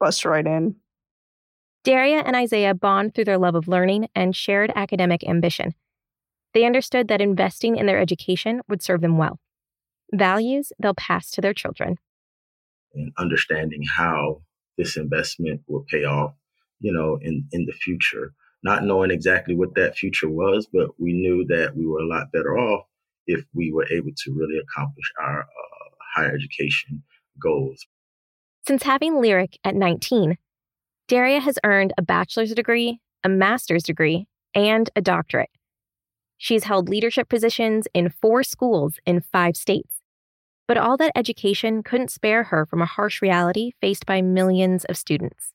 bust 0.00 0.24
right 0.24 0.46
in. 0.46 0.76
Daria 1.84 2.20
and 2.20 2.34
Isaiah 2.34 2.74
bond 2.74 3.14
through 3.14 3.26
their 3.26 3.36
love 3.36 3.54
of 3.54 3.68
learning 3.68 4.08
and 4.14 4.34
shared 4.34 4.72
academic 4.74 5.22
ambition. 5.28 5.74
They 6.54 6.64
understood 6.64 7.08
that 7.08 7.20
investing 7.20 7.76
in 7.76 7.84
their 7.84 7.98
education 7.98 8.62
would 8.68 8.82
serve 8.82 9.02
them 9.02 9.18
well. 9.18 9.38
Values 10.14 10.72
they'll 10.78 10.94
pass 10.94 11.30
to 11.32 11.42
their 11.42 11.54
children. 11.54 11.96
And 12.94 13.12
understanding 13.18 13.82
how 13.96 14.42
this 14.78 14.96
investment 14.96 15.60
will 15.66 15.84
pay 15.90 16.04
off, 16.04 16.34
you 16.80 16.92
know, 16.92 17.18
in, 17.20 17.46
in 17.52 17.66
the 17.66 17.72
future 17.72 18.32
not 18.62 18.84
knowing 18.84 19.10
exactly 19.10 19.54
what 19.54 19.74
that 19.74 19.96
future 19.96 20.28
was, 20.28 20.68
but 20.72 20.90
we 20.98 21.12
knew 21.12 21.44
that 21.48 21.76
we 21.76 21.86
were 21.86 22.00
a 22.00 22.06
lot 22.06 22.32
better 22.32 22.56
off 22.56 22.86
if 23.26 23.44
we 23.54 23.72
were 23.72 23.86
able 23.86 24.10
to 24.16 24.32
really 24.32 24.58
accomplish 24.58 25.06
our 25.20 25.40
uh, 25.40 25.90
higher 26.14 26.34
education 26.34 27.02
goals. 27.40 27.86
Since 28.66 28.84
having 28.84 29.20
Lyric 29.20 29.58
at 29.64 29.74
19, 29.74 30.38
Daria 31.08 31.40
has 31.40 31.58
earned 31.64 31.92
a 31.98 32.02
bachelor's 32.02 32.54
degree, 32.54 33.00
a 33.24 33.28
master's 33.28 33.82
degree, 33.82 34.28
and 34.54 34.88
a 34.94 35.00
doctorate. 35.00 35.50
She's 36.38 36.64
held 36.64 36.88
leadership 36.88 37.28
positions 37.28 37.86
in 37.94 38.08
four 38.08 38.42
schools 38.42 38.98
in 39.06 39.20
five 39.20 39.56
states. 39.56 40.00
But 40.68 40.76
all 40.76 40.96
that 40.96 41.12
education 41.14 41.82
couldn't 41.82 42.10
spare 42.10 42.44
her 42.44 42.66
from 42.66 42.80
a 42.80 42.86
harsh 42.86 43.20
reality 43.20 43.72
faced 43.80 44.06
by 44.06 44.22
millions 44.22 44.84
of 44.84 44.96
students. 44.96 45.52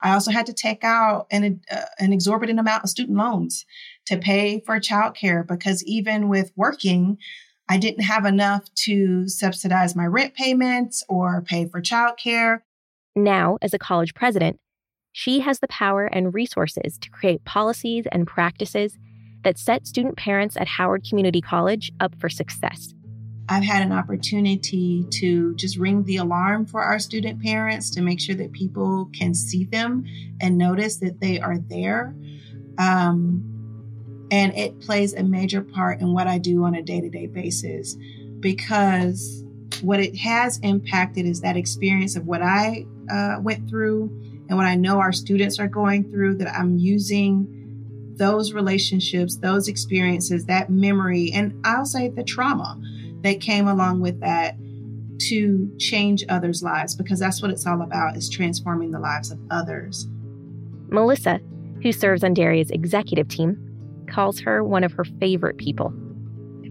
I 0.00 0.12
also 0.12 0.30
had 0.30 0.46
to 0.46 0.52
take 0.52 0.84
out 0.84 1.26
an, 1.30 1.60
uh, 1.70 1.82
an 1.98 2.12
exorbitant 2.12 2.60
amount 2.60 2.84
of 2.84 2.90
student 2.90 3.18
loans 3.18 3.66
to 4.06 4.16
pay 4.16 4.60
for 4.64 4.78
childcare 4.78 5.46
because 5.46 5.82
even 5.84 6.28
with 6.28 6.52
working, 6.56 7.18
I 7.68 7.78
didn't 7.78 8.04
have 8.04 8.24
enough 8.24 8.72
to 8.86 9.28
subsidize 9.28 9.96
my 9.96 10.06
rent 10.06 10.34
payments 10.34 11.04
or 11.08 11.42
pay 11.42 11.66
for 11.66 11.82
childcare. 11.82 12.60
Now, 13.14 13.58
as 13.60 13.74
a 13.74 13.78
college 13.78 14.14
president, 14.14 14.58
she 15.12 15.40
has 15.40 15.58
the 15.58 15.68
power 15.68 16.06
and 16.06 16.32
resources 16.32 16.96
to 16.98 17.10
create 17.10 17.44
policies 17.44 18.06
and 18.12 18.26
practices 18.26 18.96
that 19.42 19.58
set 19.58 19.86
student 19.86 20.16
parents 20.16 20.56
at 20.56 20.68
Howard 20.68 21.04
Community 21.08 21.40
College 21.40 21.90
up 22.00 22.14
for 22.20 22.28
success. 22.28 22.94
I've 23.48 23.64
had 23.64 23.82
an 23.82 23.92
opportunity 23.92 25.06
to 25.10 25.54
just 25.54 25.78
ring 25.78 26.04
the 26.04 26.18
alarm 26.18 26.66
for 26.66 26.82
our 26.82 26.98
student 26.98 27.42
parents 27.42 27.90
to 27.90 28.02
make 28.02 28.20
sure 28.20 28.34
that 28.34 28.52
people 28.52 29.10
can 29.14 29.34
see 29.34 29.64
them 29.64 30.04
and 30.40 30.58
notice 30.58 30.96
that 30.98 31.20
they 31.20 31.40
are 31.40 31.58
there. 31.58 32.14
Um, 32.78 34.28
and 34.30 34.54
it 34.54 34.80
plays 34.80 35.14
a 35.14 35.22
major 35.22 35.62
part 35.62 36.00
in 36.00 36.12
what 36.12 36.26
I 36.26 36.36
do 36.38 36.64
on 36.64 36.74
a 36.74 36.82
day 36.82 37.00
to 37.00 37.08
day 37.08 37.26
basis 37.26 37.96
because 38.40 39.44
what 39.80 40.00
it 40.00 40.16
has 40.16 40.58
impacted 40.58 41.24
is 41.24 41.40
that 41.40 41.56
experience 41.56 42.16
of 42.16 42.26
what 42.26 42.42
I 42.42 42.86
uh, 43.10 43.36
went 43.40 43.68
through 43.68 44.10
and 44.48 44.56
what 44.56 44.66
I 44.66 44.74
know 44.74 44.98
our 44.98 45.12
students 45.12 45.58
are 45.58 45.68
going 45.68 46.10
through, 46.10 46.36
that 46.36 46.54
I'm 46.54 46.78
using 46.78 48.14
those 48.16 48.52
relationships, 48.52 49.36
those 49.36 49.68
experiences, 49.68 50.46
that 50.46 50.70
memory, 50.70 51.30
and 51.32 51.54
I'll 51.64 51.86
say 51.86 52.08
the 52.08 52.24
trauma 52.24 52.80
that 53.22 53.40
came 53.40 53.66
along 53.66 54.00
with 54.00 54.20
that 54.20 54.56
to 55.18 55.70
change 55.78 56.24
others' 56.28 56.62
lives 56.62 56.94
because 56.94 57.18
that's 57.18 57.42
what 57.42 57.50
it's 57.50 57.66
all 57.66 57.82
about 57.82 58.16
is 58.16 58.28
transforming 58.28 58.90
the 58.90 59.00
lives 59.00 59.30
of 59.30 59.38
others. 59.50 60.06
Melissa, 60.88 61.40
who 61.82 61.92
serves 61.92 62.24
on 62.24 62.34
Daria's 62.34 62.70
executive 62.70 63.28
team, 63.28 63.58
calls 64.08 64.40
her 64.40 64.64
one 64.64 64.84
of 64.84 64.92
her 64.92 65.04
favorite 65.04 65.58
people. 65.58 65.90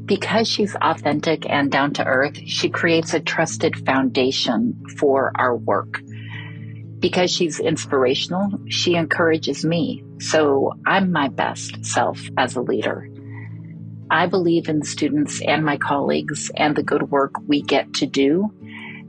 Because 0.05 0.47
she's 0.47 0.75
authentic 0.81 1.49
and 1.49 1.69
down 1.69 1.93
to 1.95 2.05
earth, 2.05 2.37
she 2.45 2.69
creates 2.69 3.13
a 3.13 3.19
trusted 3.19 3.85
foundation 3.85 4.81
for 4.97 5.31
our 5.35 5.55
work. 5.55 6.01
Because 6.99 7.29
she's 7.29 7.59
inspirational, 7.59 8.49
she 8.69 8.95
encourages 8.95 9.65
me. 9.65 10.03
So 10.19 10.73
I'm 10.85 11.11
my 11.11 11.27
best 11.27 11.85
self 11.85 12.21
as 12.37 12.55
a 12.55 12.61
leader. 12.61 13.09
I 14.09 14.27
believe 14.27 14.69
in 14.69 14.83
students 14.83 15.41
and 15.41 15.65
my 15.65 15.77
colleagues 15.77 16.49
and 16.55 16.75
the 16.75 16.83
good 16.83 17.11
work 17.11 17.33
we 17.45 17.61
get 17.61 17.93
to 17.95 18.05
do. 18.05 18.53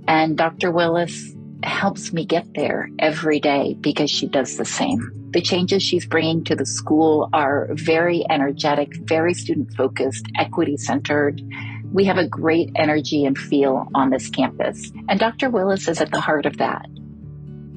And 0.09 0.37
Dr. 0.37 0.71
Willis 0.71 1.35
helps 1.63 2.13
me 2.13 2.25
get 2.25 2.55
there 2.55 2.89
every 2.99 3.41
day 3.41 3.77
because 3.81 4.11
she 4.11 4.27
does 4.27 4.57
the 4.57 4.65
same. 4.65 5.13
The 5.31 5.41
changes 5.41 5.83
she's 5.83 6.07
bringing 6.07 6.45
to 6.45 6.57
the 6.57 6.67
school 6.67 7.29
are 7.33 7.69
very 7.73 8.25
energetic, 8.31 8.97
very 8.97 9.35
student 9.35 9.75
focused, 9.75 10.27
equity 10.37 10.77
centered. 10.77 11.43
We 11.93 12.05
have 12.05 12.17
a 12.17 12.27
great 12.27 12.71
energy 12.77 13.25
and 13.25 13.37
feel 13.37 13.89
on 13.95 14.11
this 14.11 14.31
campus, 14.31 14.91
and 15.09 15.21
Dr. 15.21 15.51
Willis 15.51 15.89
is 15.89 16.01
at 16.01 16.11
the 16.11 16.21
heart 16.21 16.47
of 16.47 16.57
that. 16.59 16.87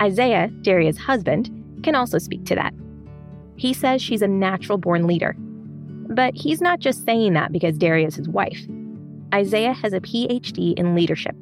Isaiah, 0.01 0.47
Daria's 0.61 0.97
husband, 0.97 1.49
can 1.83 1.95
also 1.95 2.17
speak 2.17 2.45
to 2.45 2.55
that. 2.55 2.73
He 3.57 3.73
says 3.73 4.01
she's 4.01 4.21
a 4.21 4.27
natural 4.27 4.77
born 4.77 5.05
leader 5.05 5.35
but 6.11 6.35
he's 6.35 6.61
not 6.61 6.79
just 6.79 7.05
saying 7.05 7.33
that 7.33 7.51
because 7.51 7.77
Daria 7.77 8.07
is 8.07 8.15
his 8.15 8.27
wife. 8.27 8.61
Isaiah 9.33 9.73
has 9.73 9.93
a 9.93 10.01
PhD 10.01 10.77
in 10.77 10.93
leadership 10.93 11.35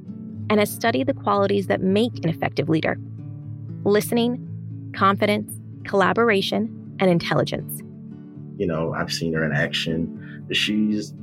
and 0.49 0.59
has 0.59 0.71
studied 0.71 1.07
the 1.07 1.13
qualities 1.13 1.67
that 1.67 1.81
make 1.81 2.23
an 2.23 2.29
effective 2.29 2.69
leader 2.69 2.97
listening, 3.85 4.45
confidence, 4.93 5.53
collaboration, 5.85 6.95
and 6.99 7.09
intelligence. 7.09 7.81
You 8.57 8.67
know, 8.67 8.93
I've 8.93 9.11
seen 9.11 9.33
her 9.33 9.43
in 9.45 9.53
action. 9.53 10.45
She's 10.51 11.13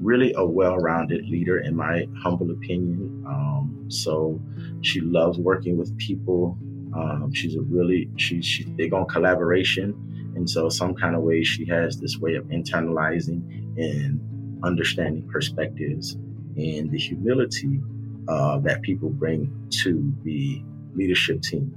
really 0.00 0.34
a 0.36 0.44
well-rounded 0.44 1.26
leader, 1.28 1.58
in 1.58 1.74
my 1.74 2.06
humble 2.22 2.50
opinion. 2.50 3.24
Um, 3.26 3.86
so 3.88 4.40
she 4.82 5.00
loves 5.00 5.38
working 5.38 5.78
with 5.78 5.96
people. 5.96 6.58
Um, 6.94 7.32
she's 7.32 7.56
a 7.56 7.62
really 7.62 8.10
she's 8.16 8.44
she's 8.44 8.66
big 8.66 8.92
on 8.92 9.06
collaboration, 9.06 9.94
and 10.36 10.48
so 10.48 10.68
some 10.68 10.94
kind 10.94 11.14
of 11.14 11.22
way 11.22 11.42
she 11.42 11.64
has 11.66 11.98
this 11.98 12.18
way 12.18 12.34
of 12.34 12.44
internalizing 12.46 13.42
and 13.76 14.20
understanding 14.64 15.28
perspectives 15.28 16.14
and 16.56 16.90
the 16.90 16.98
humility 16.98 17.80
uh, 18.28 18.58
that 18.58 18.82
people 18.82 19.10
bring 19.10 19.68
to 19.70 20.12
the 20.22 20.62
leadership 20.94 21.42
team. 21.42 21.74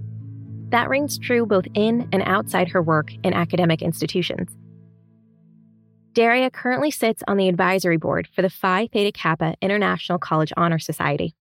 That 0.70 0.90
rings 0.90 1.18
true 1.18 1.46
both 1.46 1.66
in 1.74 2.08
and 2.12 2.24
outside 2.26 2.70
her 2.70 2.82
work 2.82 3.12
in 3.24 3.34
academic 3.34 3.82
institutions. 3.82 4.56
Daria 6.14 6.50
currently 6.50 6.90
sits 6.90 7.22
on 7.28 7.38
the 7.38 7.48
advisory 7.48 7.98
board 7.98 8.28
for 8.34 8.42
the 8.42 8.50
Phi 8.50 8.88
Theta 8.88 9.12
Kappa 9.12 9.56
International 9.62 10.18
College 10.18 10.52
Honor 10.58 10.80
Society. 10.80 11.36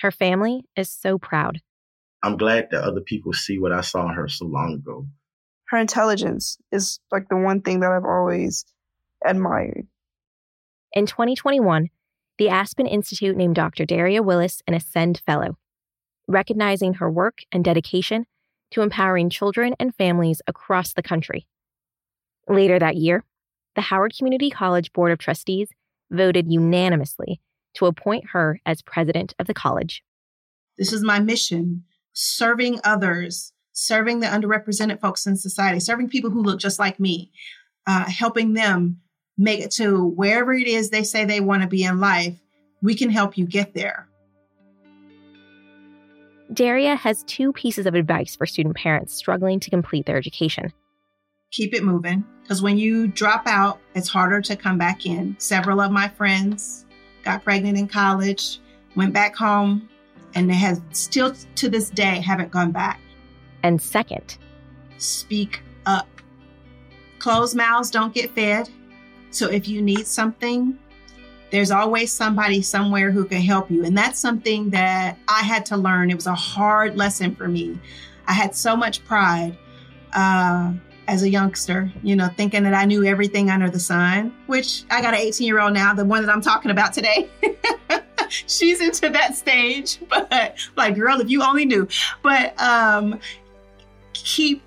Her 0.00 0.10
family 0.10 0.64
is 0.76 0.90
so 0.90 1.18
proud. 1.18 1.60
I'm 2.22 2.36
glad 2.36 2.68
that 2.70 2.82
other 2.82 3.00
people 3.00 3.32
see 3.32 3.58
what 3.58 3.72
I 3.72 3.80
saw 3.80 4.08
in 4.08 4.14
her 4.14 4.28
so 4.28 4.46
long 4.46 4.74
ago. 4.74 5.06
Her 5.68 5.78
intelligence 5.78 6.58
is 6.72 6.98
like 7.12 7.28
the 7.28 7.36
one 7.36 7.60
thing 7.60 7.80
that 7.80 7.90
I've 7.90 8.04
always 8.04 8.64
admired. 9.24 9.86
In 10.92 11.06
2021, 11.06 11.90
the 12.38 12.48
Aspen 12.48 12.86
Institute 12.86 13.36
named 13.36 13.56
Dr. 13.56 13.84
Daria 13.84 14.22
Willis 14.22 14.62
an 14.66 14.74
Ascend 14.74 15.20
Fellow, 15.26 15.58
recognizing 16.26 16.94
her 16.94 17.10
work 17.10 17.40
and 17.52 17.64
dedication 17.64 18.26
to 18.70 18.80
empowering 18.80 19.28
children 19.28 19.74
and 19.78 19.94
families 19.94 20.40
across 20.46 20.92
the 20.92 21.02
country. 21.02 21.46
Later 22.48 22.78
that 22.78 22.96
year, 22.96 23.24
the 23.74 23.82
Howard 23.82 24.14
Community 24.16 24.50
College 24.50 24.92
Board 24.92 25.12
of 25.12 25.18
Trustees 25.18 25.68
voted 26.10 26.50
unanimously 26.50 27.40
to 27.74 27.86
appoint 27.86 28.30
her 28.32 28.60
as 28.64 28.80
president 28.82 29.34
of 29.38 29.46
the 29.46 29.54
college. 29.54 30.02
This 30.78 30.92
is 30.92 31.02
my 31.02 31.20
mission 31.20 31.84
serving 32.12 32.80
others, 32.84 33.52
serving 33.78 34.18
the 34.20 34.26
underrepresented 34.26 35.00
folks 35.00 35.26
in 35.26 35.36
society, 35.36 35.78
serving 35.78 36.08
people 36.08 36.30
who 36.30 36.42
look 36.42 36.58
just 36.58 36.78
like 36.78 36.98
me, 36.98 37.30
uh, 37.86 38.04
helping 38.10 38.54
them 38.54 39.00
make 39.36 39.60
it 39.60 39.70
to 39.70 40.04
wherever 40.04 40.52
it 40.52 40.66
is 40.66 40.90
they 40.90 41.04
say 41.04 41.24
they 41.24 41.40
want 41.40 41.62
to 41.62 41.68
be 41.68 41.84
in 41.84 42.00
life. 42.00 42.34
We 42.82 42.96
can 42.96 43.08
help 43.08 43.38
you 43.38 43.46
get 43.46 43.74
there. 43.74 44.08
Daria 46.52 46.96
has 46.96 47.22
two 47.24 47.52
pieces 47.52 47.86
of 47.86 47.94
advice 47.94 48.34
for 48.34 48.46
student 48.46 48.74
parents 48.74 49.14
struggling 49.14 49.60
to 49.60 49.70
complete 49.70 50.06
their 50.06 50.16
education. 50.16 50.72
Keep 51.52 51.74
it 51.74 51.84
moving, 51.84 52.24
because 52.42 52.60
when 52.60 52.78
you 52.78 53.06
drop 53.06 53.46
out, 53.46 53.78
it's 53.94 54.08
harder 54.08 54.40
to 54.42 54.56
come 54.56 54.76
back 54.76 55.06
in. 55.06 55.36
Several 55.38 55.80
of 55.80 55.92
my 55.92 56.08
friends 56.08 56.84
got 57.22 57.44
pregnant 57.44 57.78
in 57.78 57.86
college, 57.86 58.58
went 58.96 59.12
back 59.12 59.36
home, 59.36 59.88
and 60.34 60.50
they 60.50 60.54
have 60.54 60.82
still 60.90 61.32
to 61.54 61.68
this 61.68 61.90
day 61.90 62.20
haven't 62.20 62.50
gone 62.50 62.72
back. 62.72 63.00
And 63.62 63.80
second, 63.80 64.38
speak 64.98 65.60
up. 65.86 66.08
Closed 67.18 67.56
mouths 67.56 67.90
don't 67.90 68.14
get 68.14 68.34
fed. 68.34 68.68
So 69.30 69.48
if 69.48 69.68
you 69.68 69.82
need 69.82 70.06
something, 70.06 70.78
there's 71.50 71.70
always 71.70 72.12
somebody 72.12 72.62
somewhere 72.62 73.10
who 73.10 73.24
can 73.24 73.40
help 73.40 73.70
you. 73.70 73.84
And 73.84 73.96
that's 73.96 74.18
something 74.18 74.70
that 74.70 75.18
I 75.28 75.40
had 75.40 75.64
to 75.66 75.76
learn. 75.76 76.10
It 76.10 76.14
was 76.14 76.26
a 76.26 76.34
hard 76.34 76.96
lesson 76.96 77.34
for 77.34 77.48
me. 77.48 77.78
I 78.26 78.32
had 78.32 78.54
so 78.54 78.76
much 78.76 79.04
pride 79.04 79.56
uh, 80.12 80.72
as 81.06 81.22
a 81.22 81.28
youngster, 81.28 81.90
you 82.02 82.14
know, 82.14 82.28
thinking 82.36 82.62
that 82.64 82.74
I 82.74 82.84
knew 82.84 83.04
everything 83.04 83.50
under 83.50 83.70
the 83.70 83.80
sun, 83.80 84.34
which 84.46 84.84
I 84.90 85.00
got 85.00 85.14
an 85.14 85.20
18 85.20 85.46
year 85.46 85.60
old 85.60 85.72
now, 85.72 85.94
the 85.94 86.04
one 86.04 86.24
that 86.24 86.30
I'm 86.30 86.42
talking 86.42 86.70
about 86.70 86.92
today. 86.92 87.30
She's 88.28 88.82
into 88.82 89.08
that 89.08 89.36
stage, 89.36 89.98
but 90.08 90.58
like, 90.76 90.94
girl, 90.94 91.20
if 91.20 91.30
you 91.30 91.42
only 91.42 91.64
knew. 91.64 91.88
But 92.22 92.60
um, 92.60 93.18
keep 94.24 94.62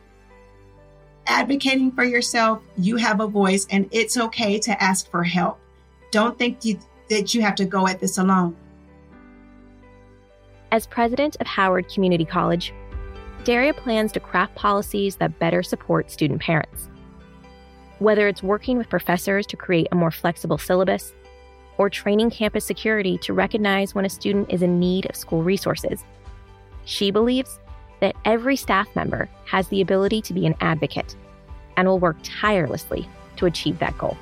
advocating 1.27 1.91
for 1.91 2.03
yourself. 2.03 2.61
You 2.77 2.97
have 2.97 3.19
a 3.19 3.27
voice, 3.27 3.67
and 3.69 3.87
it's 3.91 4.17
okay 4.17 4.59
to 4.59 4.83
ask 4.83 5.09
for 5.09 5.23
help. 5.23 5.59
Don't 6.11 6.37
think 6.37 6.65
you, 6.65 6.79
that 7.09 7.33
you 7.33 7.41
have 7.41 7.55
to 7.55 7.65
go 7.65 7.87
at 7.87 7.99
this 7.99 8.17
alone. 8.17 8.55
As 10.71 10.87
president 10.87 11.37
of 11.39 11.47
Howard 11.47 11.89
Community 11.89 12.25
College, 12.25 12.73
Daria 13.43 13.73
plans 13.73 14.11
to 14.13 14.19
craft 14.19 14.55
policies 14.55 15.15
that 15.17 15.39
better 15.39 15.63
support 15.63 16.11
student 16.11 16.41
parents. 16.41 16.87
Whether 17.99 18.27
it's 18.27 18.43
working 18.43 18.77
with 18.77 18.89
professors 18.89 19.45
to 19.47 19.57
create 19.57 19.87
a 19.91 19.95
more 19.95 20.11
flexible 20.11 20.57
syllabus, 20.57 21.13
or 21.77 21.89
training 21.89 22.29
campus 22.29 22.63
security 22.63 23.17
to 23.17 23.33
recognize 23.33 23.95
when 23.95 24.05
a 24.05 24.09
student 24.09 24.51
is 24.51 24.61
in 24.61 24.79
need 24.79 25.09
of 25.09 25.15
school 25.15 25.43
resources, 25.43 26.03
she 26.85 27.09
believes 27.09 27.59
that 28.01 28.15
every 28.25 28.57
staff 28.57 28.93
member 28.95 29.29
has 29.45 29.67
the 29.69 29.79
ability 29.79 30.21
to 30.23 30.33
be 30.33 30.45
an 30.45 30.55
advocate 30.59 31.15
and 31.77 31.87
will 31.87 31.99
work 31.99 32.17
tirelessly 32.23 33.07
to 33.37 33.45
achieve 33.45 33.79
that 33.79 33.97
goal. 33.97 34.17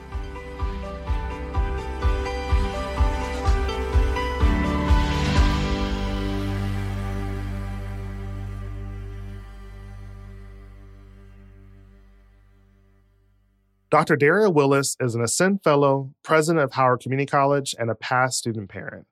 Dr. 13.92 14.16
Daria 14.16 14.52
Willis 14.52 14.96
is 15.00 15.16
an 15.16 15.24
Ascend 15.24 15.64
Fellow, 15.64 16.14
president 16.22 16.64
of 16.64 16.74
Howard 16.74 17.00
Community 17.00 17.26
College, 17.26 17.74
and 17.80 17.90
a 17.90 17.96
past 17.96 18.38
student 18.38 18.70
parent. 18.70 19.08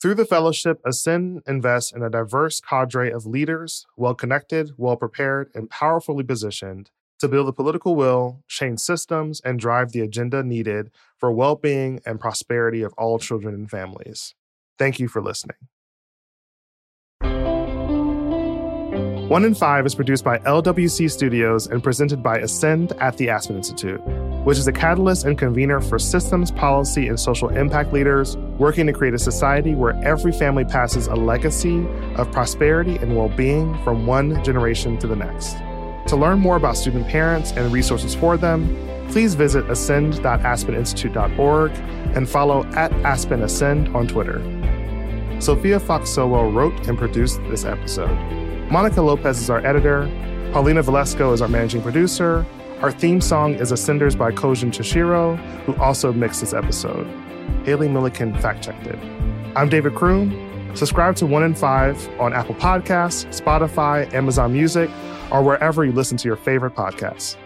Through 0.00 0.16
the 0.16 0.26
fellowship, 0.26 0.80
Ascend 0.84 1.42
invests 1.46 1.90
in 1.90 2.02
a 2.02 2.10
diverse 2.10 2.60
cadre 2.60 3.10
of 3.10 3.24
leaders, 3.24 3.86
well 3.96 4.14
connected, 4.14 4.72
well 4.76 4.96
prepared, 4.96 5.50
and 5.54 5.70
powerfully 5.70 6.22
positioned 6.22 6.90
to 7.18 7.28
build 7.28 7.48
the 7.48 7.52
political 7.52 7.96
will, 7.96 8.42
change 8.46 8.80
systems, 8.80 9.40
and 9.40 9.58
drive 9.58 9.92
the 9.92 10.00
agenda 10.00 10.42
needed 10.42 10.90
for 11.16 11.32
well 11.32 11.54
being 11.54 12.00
and 12.04 12.20
prosperity 12.20 12.82
of 12.82 12.92
all 12.98 13.18
children 13.18 13.54
and 13.54 13.70
families. 13.70 14.34
Thank 14.78 15.00
you 15.00 15.08
for 15.08 15.22
listening. 15.22 15.56
One 19.28 19.44
in 19.44 19.54
Five 19.54 19.86
is 19.86 19.94
produced 19.94 20.24
by 20.24 20.38
LWC 20.40 21.10
Studios 21.10 21.66
and 21.66 21.82
presented 21.82 22.22
by 22.22 22.38
Ascend 22.38 22.92
at 23.00 23.16
the 23.16 23.30
Aspen 23.30 23.56
Institute, 23.56 24.00
which 24.44 24.58
is 24.58 24.68
a 24.68 24.72
catalyst 24.72 25.24
and 25.24 25.38
convener 25.38 25.80
for 25.80 25.98
systems, 25.98 26.50
policy, 26.50 27.08
and 27.08 27.18
social 27.18 27.48
impact 27.48 27.92
leaders 27.94 28.36
working 28.58 28.86
to 28.86 28.92
create 28.92 29.14
a 29.14 29.18
society 29.18 29.74
where 29.74 29.94
every 30.04 30.32
family 30.32 30.64
passes 30.64 31.06
a 31.06 31.14
legacy 31.14 31.86
of 32.16 32.30
prosperity 32.32 32.96
and 32.96 33.16
well 33.16 33.28
being 33.28 33.74
from 33.82 34.06
one 34.06 34.42
generation 34.44 34.98
to 34.98 35.06
the 35.06 35.16
next. 35.16 35.56
To 36.08 36.16
learn 36.16 36.38
more 36.38 36.56
about 36.56 36.76
student 36.76 37.08
parents 37.08 37.52
and 37.52 37.72
resources 37.72 38.14
for 38.14 38.36
them, 38.36 38.68
please 39.10 39.34
visit 39.34 39.68
ascend.aspeninstitute.org 39.70 41.72
and 42.14 42.28
follow 42.28 42.64
at 42.72 42.92
Aspen 43.04 43.42
Ascend 43.42 43.94
on 43.94 44.06
Twitter. 44.06 44.40
Sophia 45.40 45.78
Fox 45.78 46.10
Sowell 46.10 46.50
wrote 46.50 46.88
and 46.88 46.96
produced 46.96 47.40
this 47.48 47.64
episode. 47.64 48.16
Monica 48.70 49.02
Lopez 49.02 49.40
is 49.40 49.50
our 49.50 49.64
editor. 49.66 50.10
Paulina 50.52 50.82
Valesco 50.82 51.34
is 51.34 51.42
our 51.42 51.48
managing 51.48 51.82
producer. 51.82 52.46
Our 52.82 52.92
theme 52.92 53.22
song 53.22 53.54
is 53.54 53.72
Ascenders 53.72 54.18
by 54.18 54.32
Kojin 54.32 54.70
Toshiro, 54.70 55.38
who 55.64 55.74
also 55.76 56.12
mixed 56.12 56.40
this 56.40 56.52
episode. 56.52 57.06
Haley 57.64 57.88
Milliken 57.88 58.34
fact 58.38 58.62
checked 58.62 58.86
it. 58.86 58.98
I'm 59.56 59.70
David 59.70 59.94
Croom. 59.94 60.74
Subscribe 60.74 61.16
to 61.16 61.26
One 61.26 61.42
in 61.42 61.54
Five 61.54 62.06
on 62.20 62.34
Apple 62.34 62.54
Podcasts, 62.56 63.24
Spotify, 63.40 64.12
Amazon 64.12 64.52
Music, 64.52 64.90
or 65.30 65.42
wherever 65.42 65.86
you 65.86 65.92
listen 65.92 66.18
to 66.18 66.28
your 66.28 66.36
favorite 66.36 66.74
podcasts. 66.74 67.36